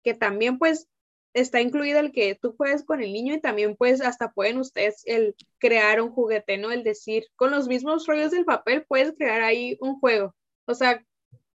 [0.02, 0.88] que también pues
[1.34, 5.02] está incluido el que tú puedes con el niño y también pues hasta pueden ustedes
[5.06, 6.72] el crear un juguete, ¿no?
[6.72, 10.34] El decir, con los mismos rollos del papel puedes crear ahí un juego,
[10.66, 11.04] o sea,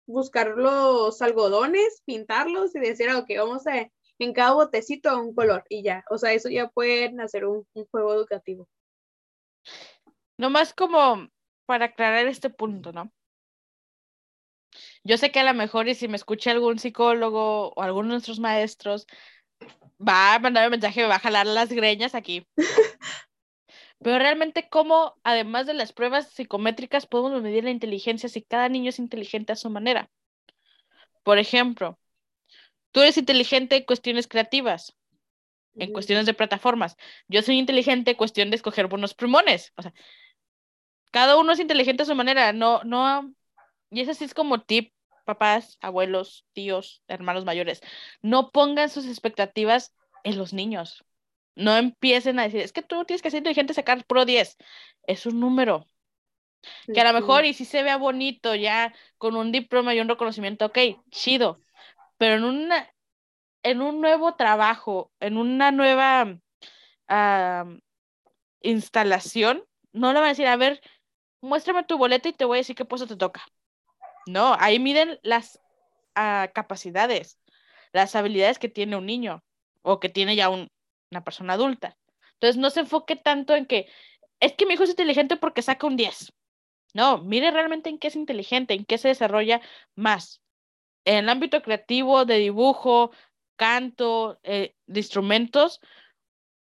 [0.05, 3.89] buscar los algodones, pintarlos y decir, ah, ok, vamos a
[4.24, 6.03] en cada botecito un color y ya.
[6.09, 8.67] O sea, eso ya pueden hacer un, juego educativo.
[10.38, 11.28] Nomás como
[11.65, 13.11] para aclarar este punto, ¿no?
[15.03, 18.13] Yo sé que a lo mejor y si me escucha algún psicólogo o alguno de
[18.13, 19.07] nuestros maestros,
[19.99, 22.47] va a mandar un mensaje, me va a jalar las greñas aquí.
[23.99, 28.89] Pero realmente, ¿cómo, además de las pruebas psicométricas, podemos medir la inteligencia si cada niño
[28.89, 30.09] es inteligente a su manera?
[31.24, 31.99] Por ejemplo,
[32.91, 34.95] Tú eres inteligente en cuestiones creativas,
[35.75, 36.97] en cuestiones de plataformas.
[37.27, 39.71] Yo soy inteligente en cuestión de escoger buenos plumones.
[39.77, 39.93] O sea,
[41.11, 42.51] cada uno es inteligente a su manera.
[42.53, 43.33] No, no.
[43.89, 44.93] Y eso sí es como tip,
[45.25, 47.81] papás, abuelos, tíos, hermanos mayores.
[48.21, 51.05] No pongan sus expectativas en los niños.
[51.55, 54.57] No empiecen a decir, es que tú tienes que ser inteligente sacar Pro 10.
[55.07, 55.85] Es un número.
[56.93, 60.07] Que a lo mejor, y si se vea bonito ya con un diploma y un
[60.07, 60.77] reconocimiento, ok,
[61.09, 61.59] chido
[62.22, 62.69] pero en,
[63.63, 66.38] en un nuevo trabajo, en una nueva
[68.61, 70.82] instalación, no le van a decir, a ver,
[71.41, 73.43] muéstrame tu boleta y te voy a decir qué puesto te toca.
[74.28, 75.59] No, ahí miden las
[76.13, 77.39] ah, capacidades,
[77.91, 79.43] las habilidades que tiene un niño
[79.82, 81.97] o que tiene ya una persona adulta.
[82.34, 83.89] Entonces, no se enfoque tanto en que
[84.39, 86.32] es que mi hijo es inteligente porque saca un 10.
[86.93, 89.59] No, mire realmente en qué es inteligente, en qué se desarrolla
[89.95, 90.39] más
[91.06, 93.12] en el ámbito creativo, de dibujo,
[93.56, 95.82] canto, eh, de instrumentos,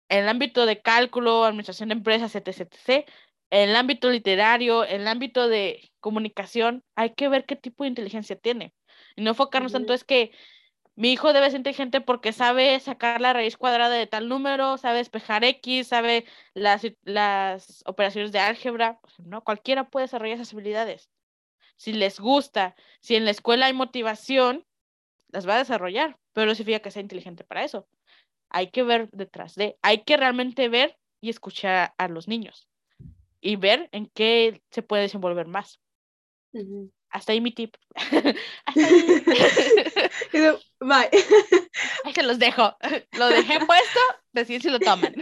[0.10, 3.06] en el ámbito de cálculo, administración de empresas, etc, etc.
[3.50, 7.90] En el ámbito literario, en el ámbito de comunicación, hay que ver qué tipo de
[7.90, 8.74] inteligencia tiene.
[9.16, 10.32] Y no enfocarnos tanto es que
[10.96, 15.00] mi hijo debe ser inteligente porque sabe sacar la raíz cuadrada de tal número, sabe
[15.00, 19.00] despejar X, sabe las, las operaciones de álgebra.
[19.20, 21.10] No, cualquiera puede desarrollar esas habilidades
[21.78, 24.66] si les gusta, si en la escuela hay motivación,
[25.30, 27.88] las va a desarrollar, pero no significa que sea inteligente para eso.
[28.50, 32.70] Hay que ver detrás de, hay que realmente ver y escuchar a los niños
[33.42, 35.80] y ver en qué se puede desenvolver más.
[37.10, 37.76] Hasta ahí mi tip.
[38.66, 39.24] Hasta ahí.
[40.80, 41.10] Bye.
[42.04, 42.76] Ahí se los dejo.
[43.18, 44.00] Lo dejé puesto,
[44.34, 45.16] decir si lo toman.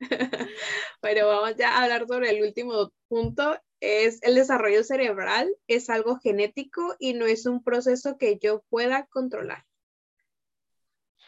[1.00, 6.16] Bueno, vamos ya a hablar sobre el último punto es el desarrollo cerebral, es algo
[6.20, 9.66] genético y no es un proceso que yo pueda controlar.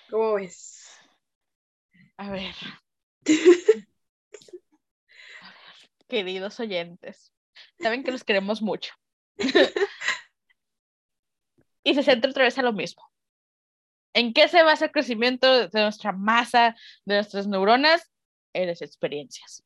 [0.08, 0.88] ¿Cómo ves?
[2.16, 2.54] A ver.
[6.08, 7.32] Queridos oyentes,
[7.80, 8.94] saben que los queremos mucho.
[11.82, 13.02] y se centra otra vez a lo mismo.
[14.12, 18.12] ¿En qué se basa el crecimiento de nuestra masa, de nuestras neuronas?
[18.52, 19.64] En las experiencias.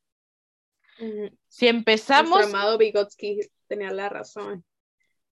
[1.47, 2.31] Si empezamos.
[2.31, 4.65] Nuestro amado Vygotsky tenía la razón.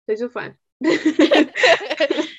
[0.05, 0.59] Soy su fan.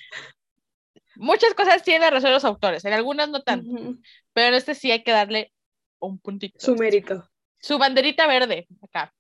[1.16, 3.97] Muchas cosas tienen razón los autores, en algunas no tanto,
[4.35, 5.53] pero en este sí hay que darle
[5.99, 6.59] un puntito.
[6.61, 7.27] Su mérito.
[7.59, 9.14] Su banderita verde, acá.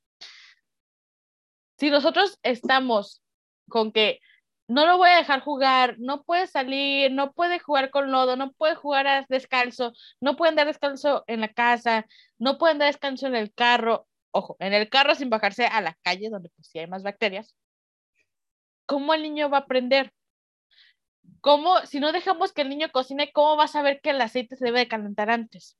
[1.78, 3.22] Si nosotros estamos
[3.68, 4.20] con que
[4.68, 8.52] no lo voy a dejar jugar, no puede salir, no puede jugar con lodo, no
[8.52, 12.06] puede jugar a descalzo, no pueden dar descalzo en la casa,
[12.38, 15.96] no pueden dar descanso en el carro, ojo, en el carro sin bajarse a la
[16.02, 17.54] calle donde pues sí hay más bacterias.
[18.86, 20.12] ¿cómo el niño va a aprender?
[21.40, 24.56] ¿Cómo, si no dejamos que el niño cocine, cómo va a saber que el aceite
[24.56, 25.76] se debe de calentar antes?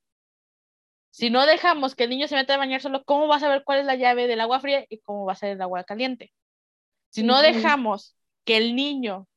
[1.11, 3.65] Si no dejamos que el niño se meta a bañar solo, ¿cómo va a saber
[3.65, 6.33] cuál es la llave del agua fría y cómo va a ser el agua caliente?
[7.09, 8.16] Si no dejamos
[8.47, 9.29] que el niño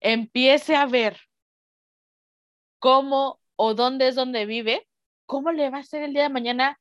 [0.00, 1.18] empiece a ver
[2.78, 4.86] cómo o dónde es donde vive,
[5.24, 6.78] ¿cómo le va a ser el día de mañana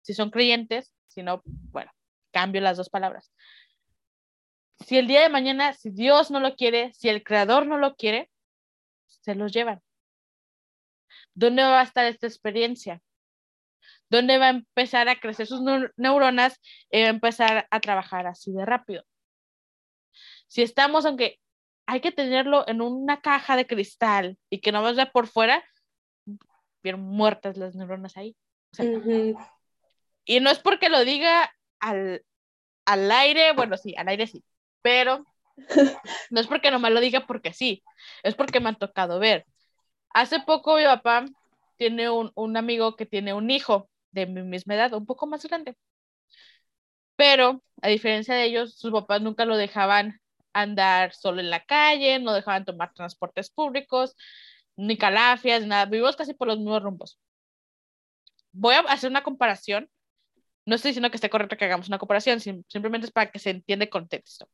[0.00, 0.94] si son creyentes?
[1.08, 1.90] Si no, bueno,
[2.30, 3.32] cambio las dos palabras.
[4.86, 7.96] Si el día de mañana, si Dios no lo quiere, si el creador no lo
[7.96, 8.30] quiere,
[9.06, 9.82] se los llevan.
[11.34, 13.02] ¿Dónde va a estar esta experiencia?
[14.08, 15.60] ¿Dónde va a empezar a crecer sus
[15.96, 16.60] neuronas
[16.90, 19.04] y va a empezar a trabajar así de rápido?
[20.50, 21.38] Si estamos, aunque
[21.86, 25.64] hay que tenerlo en una caja de cristal y que no vaya por fuera,
[26.82, 28.36] bien muertas las neuronas ahí.
[30.24, 32.24] Y no es porque lo diga al,
[32.84, 34.42] al aire, bueno, sí, al aire sí,
[34.82, 35.24] pero
[36.30, 37.84] no es porque no me lo diga porque sí,
[38.24, 39.46] es porque me han tocado ver.
[40.12, 41.26] Hace poco mi papá
[41.76, 45.46] tiene un, un amigo que tiene un hijo de mi misma edad, un poco más
[45.46, 45.76] grande.
[47.14, 50.19] Pero, a diferencia de ellos, sus papás nunca lo dejaban
[50.52, 54.16] andar solo en la calle, no dejaban tomar transportes públicos,
[54.76, 55.86] ni calafias, nada.
[55.86, 57.18] Vivimos casi por los mismos rumbos.
[58.52, 59.88] Voy a hacer una comparación.
[60.66, 63.50] No estoy diciendo que esté correcto que hagamos una comparación, simplemente es para que se
[63.50, 64.48] entienda el contexto.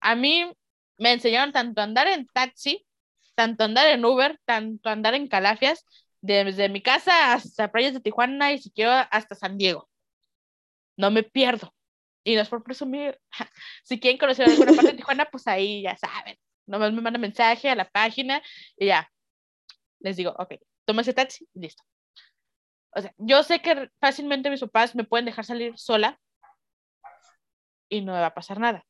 [0.00, 0.50] A mí
[0.98, 2.86] me enseñaron tanto a andar en taxi,
[3.34, 5.84] tanto a andar en Uber, tanto a andar en calafias,
[6.20, 9.88] desde mi casa hasta playas de Tijuana y si quiero hasta San Diego.
[10.96, 11.75] No me pierdo.
[12.26, 13.20] Y no es por presumir.
[13.84, 16.36] Si quieren conocer alguna parte de Tijuana, pues ahí ya saben.
[16.66, 18.42] Nomás me mandan mensaje a la página
[18.76, 19.08] y ya.
[20.00, 20.54] Les digo, ok,
[20.84, 21.84] toma ese taxi y listo.
[22.90, 26.18] O sea, yo sé que fácilmente mis papás me pueden dejar salir sola
[27.88, 28.84] y no me va a pasar nada.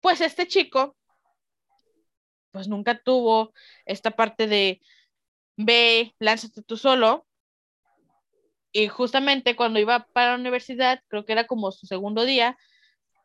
[0.00, 0.96] Pues este chico,
[2.50, 3.52] pues nunca tuvo
[3.84, 4.80] esta parte de
[5.58, 7.26] ve, lánzate tú solo.
[8.72, 12.56] Y justamente cuando iba para la universidad, creo que era como su segundo día,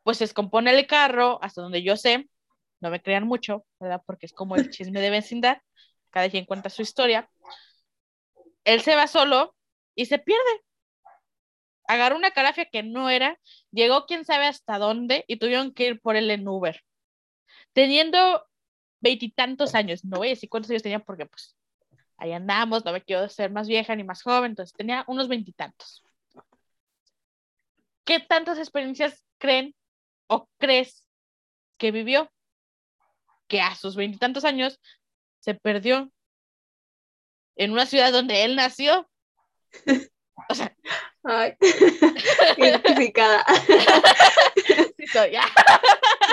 [0.02, 2.28] pues se descompone el carro, hasta donde yo sé,
[2.80, 4.02] no me crean mucho, ¿verdad?
[4.06, 5.58] Porque es como el chisme de vecindad,
[6.10, 7.30] cada quien cuenta su historia.
[8.64, 9.54] Él se va solo
[9.94, 10.62] y se pierde.
[11.86, 13.38] Agarró una carafia que no era,
[13.70, 16.82] llegó quién sabe hasta dónde y tuvieron que ir por él en Uber.
[17.72, 18.46] Teniendo
[19.00, 21.57] veintitantos años, no voy a decir cuántos años tenía porque pues
[22.18, 26.02] ahí andamos, no me quiero ser más vieja ni más joven, entonces tenía unos veintitantos.
[28.04, 29.74] ¿Qué tantas experiencias creen
[30.26, 31.04] o crees
[31.76, 32.30] que vivió?
[33.46, 34.80] Que a sus veintitantos años
[35.40, 36.10] se perdió
[37.56, 39.08] en una ciudad donde él nació.
[40.48, 40.74] O sea.
[41.24, 41.54] Ay,
[42.56, 43.44] identificada.
[44.96, 45.44] sí soy, ya.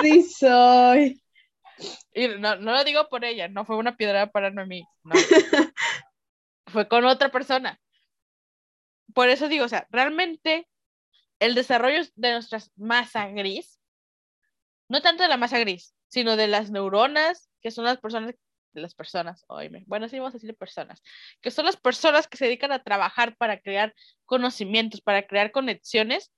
[0.02, 1.22] Sí soy.
[2.14, 5.14] Y no, no lo digo por ella, no fue una piedra para mí, no.
[6.66, 7.80] Fue con otra persona.
[9.14, 10.68] Por eso digo, o sea, realmente
[11.38, 13.80] el desarrollo de nuestra masa gris,
[14.88, 18.34] no tanto de la masa gris, sino de las neuronas, que son las personas,
[18.72, 21.02] las personas, oíme, bueno, sí vamos a decir personas,
[21.40, 23.94] que son las personas que se dedican a trabajar para crear
[24.24, 26.32] conocimientos, para crear conexiones,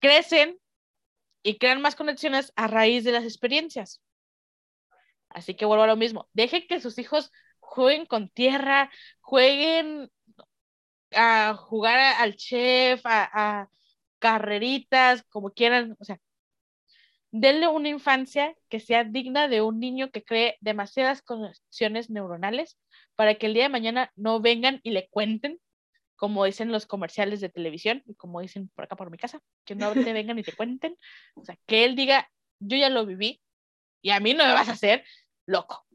[0.00, 0.58] crecen
[1.42, 4.02] y crean más conexiones a raíz de las experiencias.
[5.28, 6.28] Así que vuelvo a lo mismo.
[6.32, 7.30] Dejen que sus hijos
[7.66, 8.90] jueguen con tierra,
[9.20, 10.10] jueguen
[11.12, 13.68] a jugar al chef, a,
[14.18, 15.96] carreritas, como quieran.
[16.00, 16.18] O sea,
[17.30, 22.78] denle una infancia que sea digna de un niño que cree demasiadas conexiones neuronales
[23.14, 25.60] para que el día de mañana no vengan y le cuenten
[26.16, 29.74] como dicen los comerciales de televisión y como dicen por acá por mi casa, que
[29.74, 30.96] no te vengan y te cuenten,
[31.34, 33.42] o sea, que él diga, yo ya lo viví
[34.02, 35.04] y a mí no me vas a hacer
[35.44, 35.85] loco.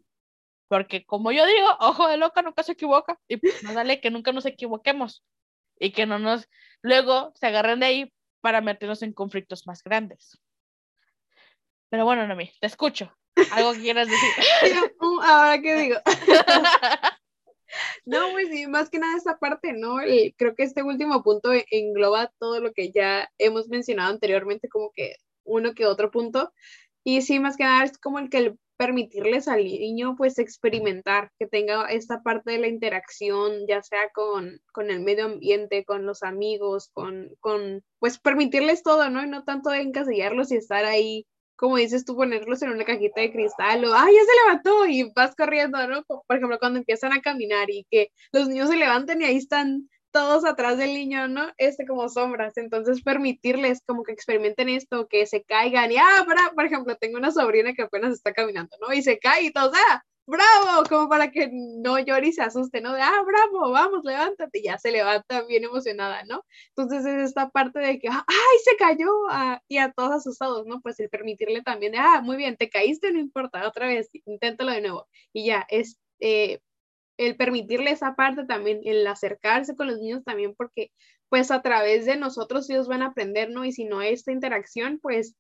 [0.72, 4.10] Porque como yo digo, ojo de loca nunca se equivoca y pues no dale que
[4.10, 5.22] nunca nos equivoquemos
[5.78, 6.48] y que no nos
[6.82, 10.40] luego se agarren de ahí para meternos en conflictos más grandes.
[11.90, 13.14] Pero bueno, Nomi, te escucho.
[13.52, 14.30] ¿Algo que quieras decir?
[15.24, 15.98] Ahora qué digo.
[18.06, 19.96] No, pues sí, más que nada esta parte, ¿no?
[20.36, 25.16] creo que este último punto engloba todo lo que ya hemos mencionado anteriormente, como que
[25.46, 26.52] uno que otro punto.
[27.06, 31.46] Y sí, más que nada es como el que permitirles al niño pues experimentar, que
[31.46, 36.24] tenga esta parte de la interacción, ya sea con, con el medio ambiente, con los
[36.24, 39.24] amigos, con, con, pues permitirles todo, ¿no?
[39.24, 43.32] Y no tanto encasillarlos y estar ahí como dices tú, ponerlos en una cajita de
[43.32, 44.86] cristal o, ¡ay, ya se levantó!
[44.88, 46.04] Y vas corriendo, ¿no?
[46.04, 49.88] Por ejemplo, cuando empiezan a caminar y que los niños se levantan y ahí están
[50.12, 51.52] todos atrás del niño, ¿no?
[51.58, 56.52] Este como sombras, entonces permitirles como que experimenten esto, que se caigan y, ah, para,
[56.54, 58.94] por ejemplo, tengo una sobrina que apenas está caminando, ¿no?
[58.94, 62.82] Y se cae y todos, ah, bravo, como para que no llore y se asuste,
[62.82, 62.94] ¿no?
[62.94, 66.44] De, ah, bravo, vamos, levántate, y ya se levanta bien emocionada, ¿no?
[66.76, 69.10] Entonces es esta parte de que, ay, se cayó,
[69.68, 70.82] y a todos asustados, ¿no?
[70.82, 74.72] Pues el permitirle también de, ah, muy bien, te caíste, no importa, otra vez, inténtalo
[74.72, 75.98] de nuevo, y ya, es...
[76.20, 76.60] Eh,
[77.28, 80.92] el permitirle esa parte también, el acercarse con los niños también, porque
[81.30, 83.64] pues a través de nosotros ellos van a aprender, ¿no?
[83.66, 85.36] Y si no esta interacción, pues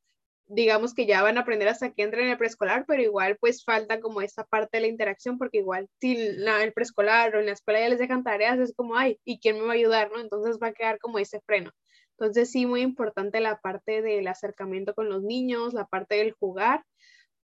[0.48, 3.64] digamos que ya van a aprender hasta que entren en el preescolar, pero igual pues
[3.64, 7.54] falta como esta parte de la interacción, porque igual si el preescolar o en la
[7.54, 10.20] escuela ya les dejan tareas, es como, ay, ¿y quién me va a ayudar, no?
[10.20, 11.72] Entonces va a quedar como ese freno.
[12.20, 16.84] Entonces sí, muy importante la parte del acercamiento con los niños, la parte del jugar,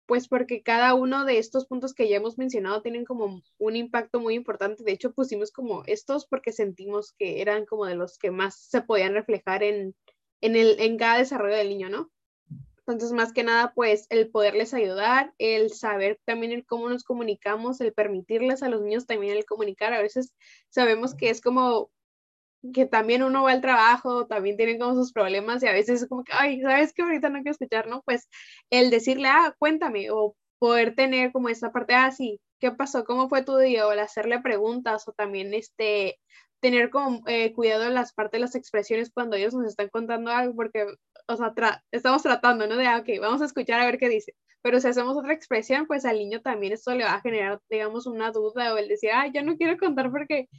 [0.07, 4.19] pues porque cada uno de estos puntos que ya hemos mencionado tienen como un impacto
[4.19, 4.83] muy importante.
[4.83, 8.81] De hecho, pusimos como estos porque sentimos que eran como de los que más se
[8.81, 9.95] podían reflejar en,
[10.41, 12.09] en, el, en cada desarrollo del niño, ¿no?
[12.79, 17.81] Entonces, más que nada, pues el poderles ayudar, el saber también el cómo nos comunicamos,
[17.81, 19.93] el permitirles a los niños también el comunicar.
[19.93, 20.33] A veces
[20.69, 21.91] sabemos que es como
[22.73, 26.09] que también uno va al trabajo, también tienen como sus problemas y a veces es
[26.09, 28.01] como que, ay, ¿sabes que ahorita no quiero escuchar, no?
[28.03, 28.27] Pues
[28.69, 33.03] el decirle, ah, cuéntame, o poder tener como esta parte, ah, sí, ¿qué pasó?
[33.05, 33.87] ¿Cómo fue tu día?
[33.87, 36.19] O el hacerle preguntas o también este,
[36.59, 40.31] tener como eh, cuidado en las partes de las expresiones cuando ellos nos están contando
[40.31, 40.85] algo, porque,
[41.27, 41.53] o sea,
[41.91, 42.77] estamos tratando, ¿no?
[42.77, 44.35] De, ah, ok, vamos a escuchar a ver qué dice.
[44.61, 48.07] Pero si hacemos otra expresión, pues al niño también esto le va a generar, digamos,
[48.07, 50.49] una duda o el decir, ah, yo no quiero contar porque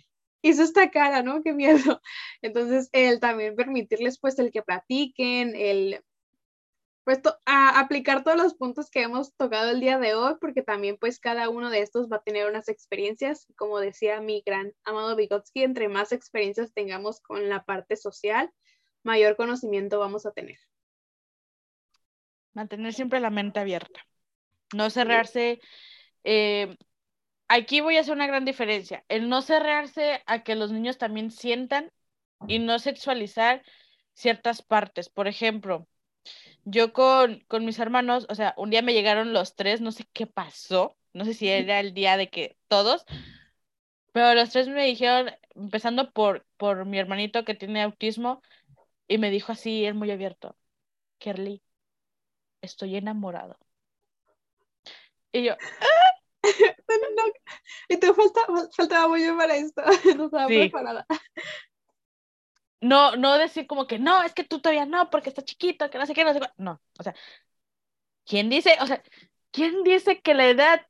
[0.42, 1.42] hizo esta cara, ¿no?
[1.42, 2.00] Qué miedo.
[2.42, 6.02] Entonces, el también permitirles pues el que platiquen, el
[7.08, 10.98] pues a aplicar todos los puntos que hemos tocado el día de hoy, porque también
[10.98, 15.16] pues cada uno de estos va a tener unas experiencias, como decía mi gran amado
[15.16, 18.52] Vygotsky, entre más experiencias tengamos con la parte social,
[19.04, 20.58] mayor conocimiento vamos a tener.
[22.52, 24.04] Mantener siempre la mente abierta,
[24.74, 25.62] no cerrarse.
[26.24, 26.76] Eh,
[27.48, 29.04] aquí voy a hacer una gran diferencia.
[29.08, 31.92] El no cerrarse a que los niños también sientan
[32.46, 33.62] y no sexualizar
[34.14, 35.08] ciertas partes.
[35.08, 35.88] Por ejemplo,
[36.64, 40.04] yo con, con mis hermanos, o sea, un día me llegaron los tres, no sé
[40.12, 43.04] qué pasó, no sé si era el día de que todos,
[44.12, 48.42] pero los tres me dijeron, empezando por, por mi hermanito que tiene autismo,
[49.08, 50.56] y me dijo así, es muy abierto,
[51.18, 51.62] Kerly,
[52.60, 53.58] estoy enamorado.
[55.32, 56.17] Y yo, ¡Ah!
[57.88, 58.40] y te falta,
[58.76, 59.82] faltaba mucho para esto,
[60.16, 61.06] no estaba preparada.
[62.80, 65.98] No, no decir como que no, es que tú todavía no, porque está chiquito, que
[65.98, 66.46] no sé qué, no sé qué.
[66.58, 67.14] No, o sea,
[68.24, 69.02] ¿quién dice, o sea,
[69.50, 70.86] quién dice que la edad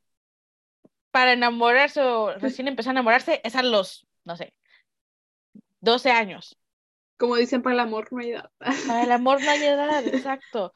[1.11, 4.55] para enamorarse o recién empezar a enamorarse es a los, no sé,
[5.81, 6.59] 12 años?
[7.17, 8.51] Como dicen, para el amor no hay edad.
[8.59, 10.73] Para el amor no hay edad, exacto.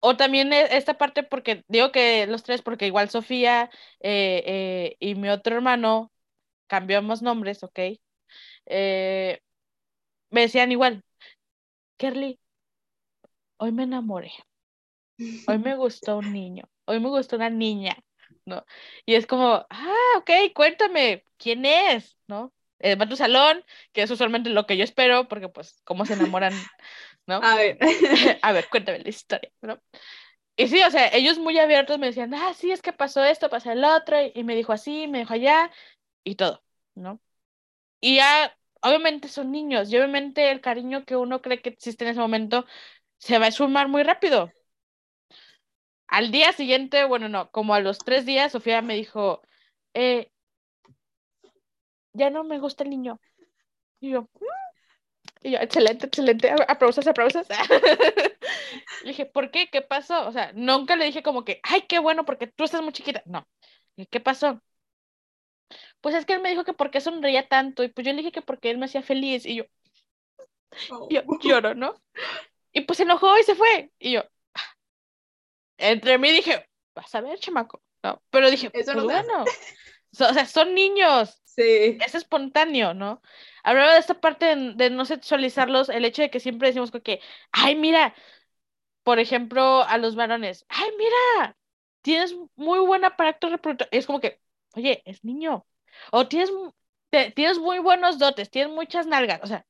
[0.00, 3.70] O también e, esta parte, porque digo que los tres, porque igual Sofía
[4.00, 6.12] eh, eh, y mi otro hermano
[6.68, 7.78] cambiamos nombres, ¿ok?
[8.66, 9.40] Eh,
[10.30, 11.02] me decían igual,
[11.98, 12.38] Kerly,
[13.58, 14.32] hoy me enamoré,
[15.48, 17.96] hoy me gustó un niño, hoy me gustó una niña,
[18.44, 18.64] ¿no?
[19.06, 22.16] Y es como, ah, ok, cuéntame, ¿quién es?
[22.28, 22.52] ¿No?
[22.82, 26.12] va a tu salón, que es usualmente lo que yo espero, porque pues, ¿cómo se
[26.12, 26.52] enamoran
[27.26, 27.40] ¿no?
[27.42, 27.78] A ver.
[28.42, 29.80] a ver, cuéntame la historia, ¿no?
[30.56, 33.50] Y sí, o sea, ellos muy abiertos me decían, ah, sí, es que pasó esto,
[33.50, 35.70] pasó el otro, y me dijo así, me dijo allá,
[36.24, 36.62] y todo,
[36.94, 37.20] ¿no?
[38.00, 42.12] Y ya, obviamente son niños, y obviamente el cariño que uno cree que existe en
[42.12, 42.66] ese momento
[43.18, 44.50] se va a sumar muy rápido.
[46.08, 49.42] Al día siguiente, bueno, no, como a los tres días, Sofía me dijo,
[49.94, 50.30] eh,
[52.12, 53.20] ya no me gusta el niño.
[54.00, 54.65] Y yo, mm,
[55.46, 57.46] y yo, excelente, excelente, aplausos, aplausos.
[59.04, 59.68] le dije, ¿por qué?
[59.70, 60.26] ¿Qué pasó?
[60.26, 63.22] O sea, nunca le dije como que, ay, qué bueno, porque tú estás muy chiquita.
[63.26, 63.46] No.
[64.10, 64.60] ¿Qué pasó?
[66.00, 67.84] Pues es que él me dijo que por qué sonreía tanto.
[67.84, 69.46] Y pues yo le dije que porque él me hacía feliz.
[69.46, 69.64] Y yo,
[71.10, 71.38] yo oh.
[71.40, 71.94] lloro, ¿no?
[72.72, 73.92] Y pues se enojó y se fue.
[74.00, 74.24] Y yo,
[75.78, 77.80] entre mí dije, vas a ver, chamaco.
[78.02, 79.44] No, pero dije, Eso pues bueno.
[79.44, 81.40] o sea, son niños.
[81.44, 81.98] Sí.
[82.04, 83.22] Es espontáneo, ¿no?
[83.66, 87.20] Hablaba de esta parte de, no sexualizarlos, el hecho de que siempre decimos que,
[87.50, 88.14] ay, mira,
[89.02, 91.56] por ejemplo, a los varones, ay, mira,
[92.00, 93.88] tienes muy buen aparato reproductor.
[93.90, 94.40] Es como que,
[94.76, 95.66] oye, es niño.
[96.12, 96.48] O tienes,
[97.34, 99.40] tienes muy buenos dotes, tienes muchas nalgas.
[99.42, 99.66] O sea,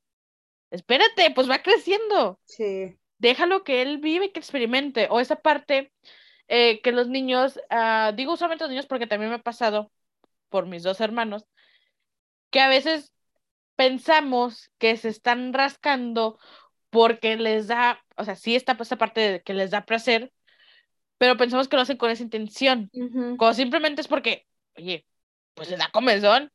[0.70, 2.39] espérate, pues va creciendo.
[2.44, 2.98] Sí.
[3.16, 5.09] Déjalo que él vive y que experimente.
[5.10, 5.90] O esa parte
[6.48, 9.90] eh, que los niños, uh, digo usualmente los niños porque también me ha pasado
[10.51, 11.47] por mis dos hermanos,
[12.51, 13.15] que a veces
[13.77, 16.39] pensamos que se están rascando
[16.90, 20.32] porque les da, o sea, sí está esa parte de que les da placer,
[21.19, 22.90] pero pensamos que lo hacen con esa intención.
[22.93, 24.47] Cuando simplemente es porque,
[24.77, 25.07] oye,
[25.55, 26.53] pues les da comezón.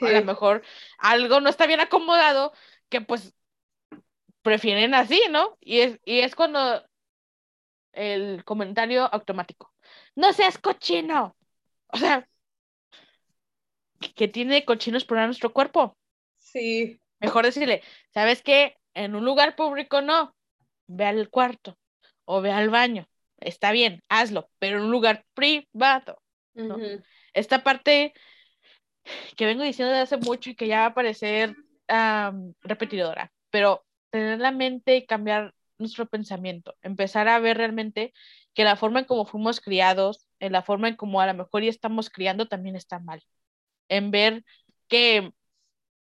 [0.00, 0.62] A lo mejor
[0.98, 2.52] algo no está bien acomodado,
[2.88, 3.34] que pues
[4.42, 5.56] prefieren así, ¿no?
[5.60, 6.84] Y es, y es cuando
[7.92, 9.72] el comentario automático.
[10.14, 11.36] No seas cochino.
[11.88, 12.26] O sea,
[14.16, 15.96] que tiene cochinos por nuestro cuerpo.
[16.52, 17.00] Sí.
[17.18, 18.76] Mejor decirle, ¿sabes qué?
[18.94, 20.34] En un lugar público no.
[20.86, 21.78] Ve al cuarto
[22.24, 23.08] o ve al baño.
[23.38, 26.20] Está bien, hazlo, pero en un lugar privado.
[27.32, 28.12] Esta parte
[29.36, 31.56] que vengo diciendo desde hace mucho y que ya va a parecer
[32.62, 38.12] repetidora, pero tener la mente y cambiar nuestro pensamiento, empezar a ver realmente
[38.54, 41.62] que la forma en cómo fuimos criados, en la forma en cómo a lo mejor
[41.62, 43.22] ya estamos criando también está mal.
[43.88, 44.44] En ver
[44.88, 45.32] que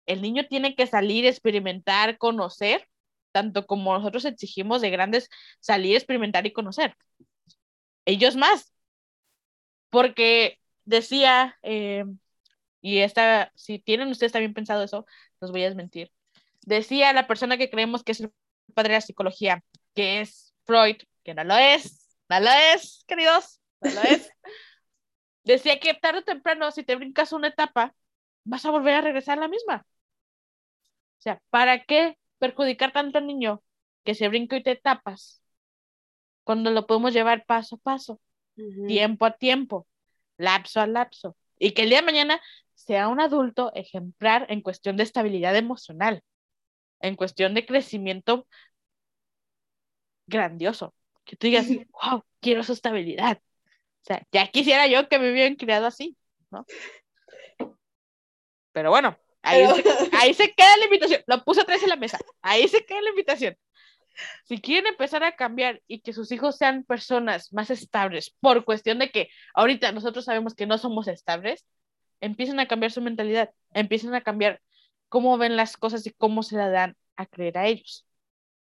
[0.07, 2.87] el niño tiene que salir, experimentar, conocer,
[3.31, 5.29] tanto como nosotros exigimos de grandes
[5.59, 6.95] salir, experimentar y conocer.
[8.05, 8.73] Ellos más.
[9.89, 12.05] Porque decía, eh,
[12.81, 15.05] y esta, si tienen ustedes también pensado eso,
[15.39, 16.11] los voy a desmentir.
[16.61, 18.31] Decía la persona que creemos que es el
[18.73, 19.63] padre de la psicología,
[19.93, 24.29] que es Freud, que no lo es, no lo es, queridos, no lo es.
[25.43, 27.95] Decía que tarde o temprano, si te brincas una etapa,
[28.43, 29.85] vas a volver a regresar a la misma.
[31.19, 33.63] O sea, ¿para qué perjudicar tanto al niño
[34.03, 35.41] que se brinca y te tapas
[36.43, 38.21] cuando lo podemos llevar paso a paso,
[38.87, 39.87] tiempo a tiempo,
[40.37, 41.35] lapso a lapso?
[41.59, 42.41] Y que el día de mañana
[42.75, 46.23] sea un adulto ejemplar en cuestión de estabilidad emocional,
[46.99, 48.47] en cuestión de crecimiento
[50.27, 50.93] grandioso.
[51.25, 51.67] Que tú digas,
[52.03, 53.41] wow, quiero su estabilidad.
[54.01, 56.15] O sea, ya quisiera yo que me hubieran criado así,
[56.51, 56.65] ¿no?
[58.71, 59.17] Pero bueno,
[59.47, 61.21] ahí, Se, queda la invitación.
[61.27, 62.19] Lo puse atrás en la mesa.
[62.41, 63.57] Ahí se queda la invitación.
[64.45, 68.99] Si quieren empezar a cambiar y que sus hijos sean personas más estables, por cuestión
[68.99, 71.65] de que ahorita nosotros sabemos que no somos estables,
[72.19, 74.61] empiecen a cambiar su mentalidad, empiecen a cambiar
[75.09, 78.07] cómo ven las cosas y cómo se la dan a creer a ellos.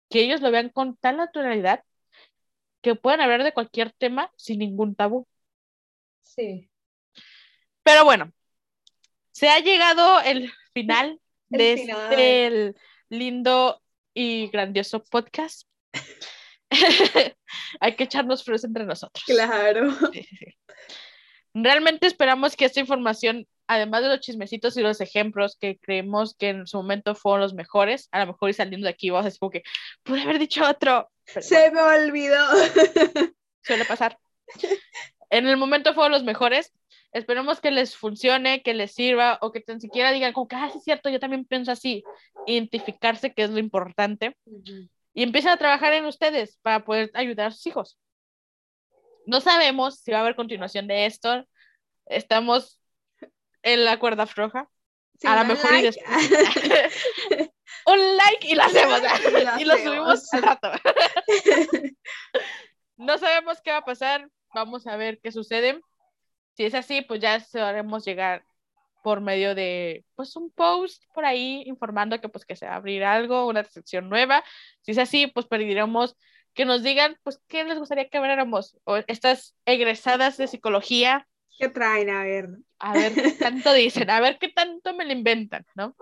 [0.09, 1.83] Que ellos lo vean con tal naturalidad
[2.81, 5.27] que puedan hablar de cualquier tema sin ningún tabú.
[6.21, 6.69] Sí.
[7.83, 8.31] Pero bueno,
[9.31, 11.19] se ha llegado el final
[11.49, 12.75] de este
[13.09, 13.81] lindo
[14.13, 15.67] y grandioso podcast.
[17.79, 19.23] Hay que echarnos flores entre nosotros.
[19.25, 19.89] Claro.
[21.53, 26.49] Realmente esperamos que esta información, además de los chismecitos y los ejemplos que creemos que
[26.49, 29.27] en su momento fueron los mejores, a lo mejor y saliendo de aquí vamos a
[29.27, 29.63] decir como que
[30.03, 31.09] pude haber dicho otro.
[31.25, 32.45] Se me olvidó.
[33.63, 34.19] Suele pasar.
[35.31, 36.71] En el momento fueron los mejores.
[37.15, 40.69] Esperemos que les funcione, que les sirva o que tan siquiera digan como que, ah,
[40.69, 42.03] sí es cierto, yo también pienso así.
[42.45, 44.35] Identificarse, que es lo importante.
[45.13, 47.97] Y empiecen a trabajar en ustedes para poder ayudar a sus hijos.
[49.25, 51.45] No sabemos si va a haber continuación de esto.
[52.05, 52.81] Estamos
[53.63, 54.69] en la cuerda floja.
[55.23, 55.87] a lo mejor y
[57.85, 58.99] un like y lo hacemos.
[59.59, 60.69] y lo subimos al rato.
[62.97, 64.27] no sabemos qué va a pasar.
[64.53, 65.79] Vamos a ver qué sucede.
[66.55, 68.43] Si es así, pues ya se haremos llegar
[69.03, 72.75] por medio de pues un post por ahí informando que pues que se va a
[72.77, 74.43] abrir algo, una sección nueva.
[74.81, 76.17] Si es así, pues pediremos
[76.55, 78.77] que nos digan, pues, ¿qué les gustaría que habláramos?
[78.85, 81.27] O estas egresadas de psicología.
[81.59, 82.09] ¿Qué traen?
[82.09, 82.49] A ver.
[82.79, 85.95] A ver qué tanto dicen, a ver qué tanto me lo inventan, ¿no?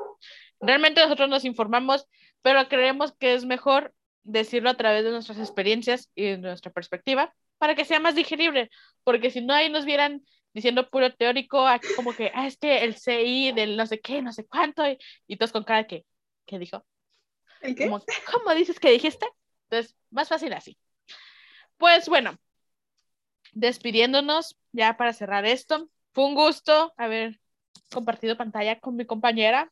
[0.62, 2.08] Realmente nosotros nos informamos,
[2.42, 3.94] pero creemos que es mejor
[4.24, 8.70] decirlo a través de nuestras experiencias y de nuestra perspectiva para que sea más digerible,
[9.04, 10.24] porque si no ahí nos vieran
[10.54, 11.66] diciendo puro teórico,
[11.96, 14.98] como que, ah, es que el CI del no sé qué, no sé cuánto, y,
[15.28, 16.06] y todos con cara que,
[16.46, 16.86] ¿qué dijo?
[17.62, 17.88] ¿El qué?
[17.88, 19.26] ¿Cómo dices que dijiste?
[19.70, 20.78] Entonces, más fácil así.
[21.78, 22.38] Pues bueno,
[23.54, 25.90] despidiéndonos ya para cerrar esto.
[26.14, 27.40] Fue un gusto haber
[27.92, 29.72] compartido pantalla con mi compañera,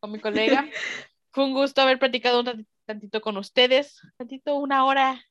[0.00, 0.68] con mi colega.
[1.32, 5.22] Fue un gusto haber platicado un tantito con ustedes, tantito una hora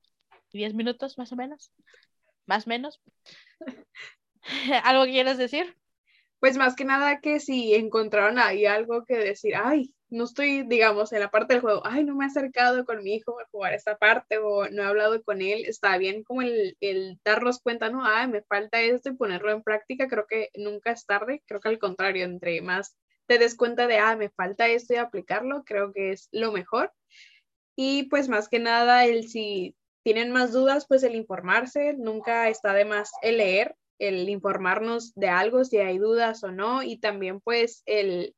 [0.52, 1.72] y diez minutos más o menos,
[2.46, 3.02] más o menos.
[4.84, 5.76] ¿Algo quieres decir?
[6.40, 11.12] Pues más que nada que si encontraron ahí algo que decir, ay, no estoy, digamos,
[11.12, 13.74] en la parte del juego, ay, no me he acercado con mi hijo a jugar
[13.74, 17.90] esta parte o no he hablado con él, está bien como el, el darnos cuenta,
[17.90, 21.60] no, ay, me falta esto y ponerlo en práctica, creo que nunca es tarde, creo
[21.60, 22.96] que al contrario, entre más
[23.28, 26.94] te des cuenta de, ah, me falta esto y aplicarlo, creo que es lo mejor.
[27.76, 32.74] Y pues más que nada, el si tienen más dudas, pues el informarse, nunca está
[32.74, 37.42] de más el leer, el informarnos de algo, si hay dudas o no, y también
[37.42, 38.36] pues el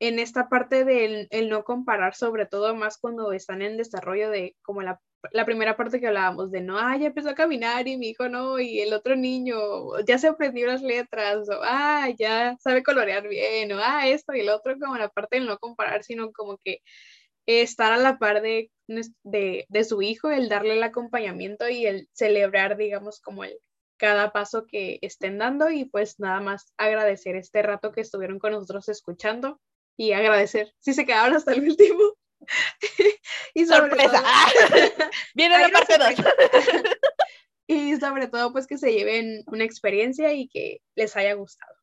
[0.00, 4.56] en esta parte del el no comparar, sobre todo más cuando están en desarrollo de
[4.62, 5.00] como la,
[5.32, 8.28] la primera parte que hablábamos de no, ah, ya empezó a caminar y mi hijo
[8.28, 9.56] no, y el otro niño
[10.06, 14.40] ya se aprendió las letras, o ah, ya sabe colorear bien, o ah, esto y
[14.40, 16.80] el otro, como la parte del no comparar, sino como que
[17.46, 18.70] estar a la par de,
[19.22, 23.58] de, de su hijo, el darle el acompañamiento y el celebrar, digamos, como el
[23.96, 28.52] cada paso que estén dando y pues nada más agradecer este rato que estuvieron con
[28.52, 29.60] nosotros escuchando
[29.96, 32.02] y agradecer si se quedaron hasta el último.
[33.54, 34.22] y Sorpresa.
[35.34, 36.08] Viene la parte 2.
[37.66, 41.74] y sobre todo pues que se lleven una experiencia y que les haya gustado.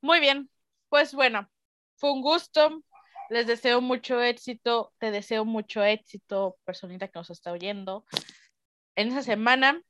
[0.00, 0.50] Muy bien,
[0.88, 1.48] pues bueno,
[1.96, 2.82] fue un gusto.
[3.30, 8.04] Les deseo mucho éxito, te deseo mucho éxito, personita que nos está oyendo.
[8.94, 9.80] En esa semana,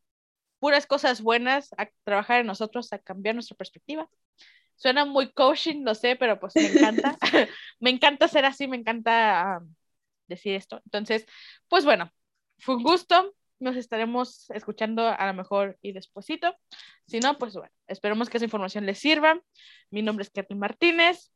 [0.63, 4.09] puras cosas buenas, a trabajar en nosotros, a cambiar nuestra perspectiva.
[4.77, 7.19] Suena muy coaching, lo sé, pero pues me encanta.
[7.81, 9.75] me encanta ser así, me encanta um,
[10.29, 10.81] decir esto.
[10.85, 11.27] Entonces,
[11.67, 12.13] pues bueno,
[12.59, 13.35] fue un gusto.
[13.59, 16.55] Nos estaremos escuchando a lo mejor y despuesito.
[17.09, 19.43] Si no, pues bueno, esperemos que esa información les sirva.
[19.91, 21.33] Mi nombre es Katy Martínez.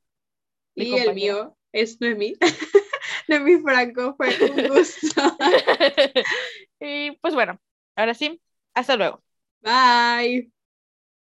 [0.77, 2.36] Y el mío es Noemí.
[3.27, 5.36] Noemí Franco, fue un gusto.
[6.81, 7.61] y pues bueno,
[7.97, 8.40] ahora sí,
[8.77, 9.23] hasta luego.
[9.62, 10.51] Bye.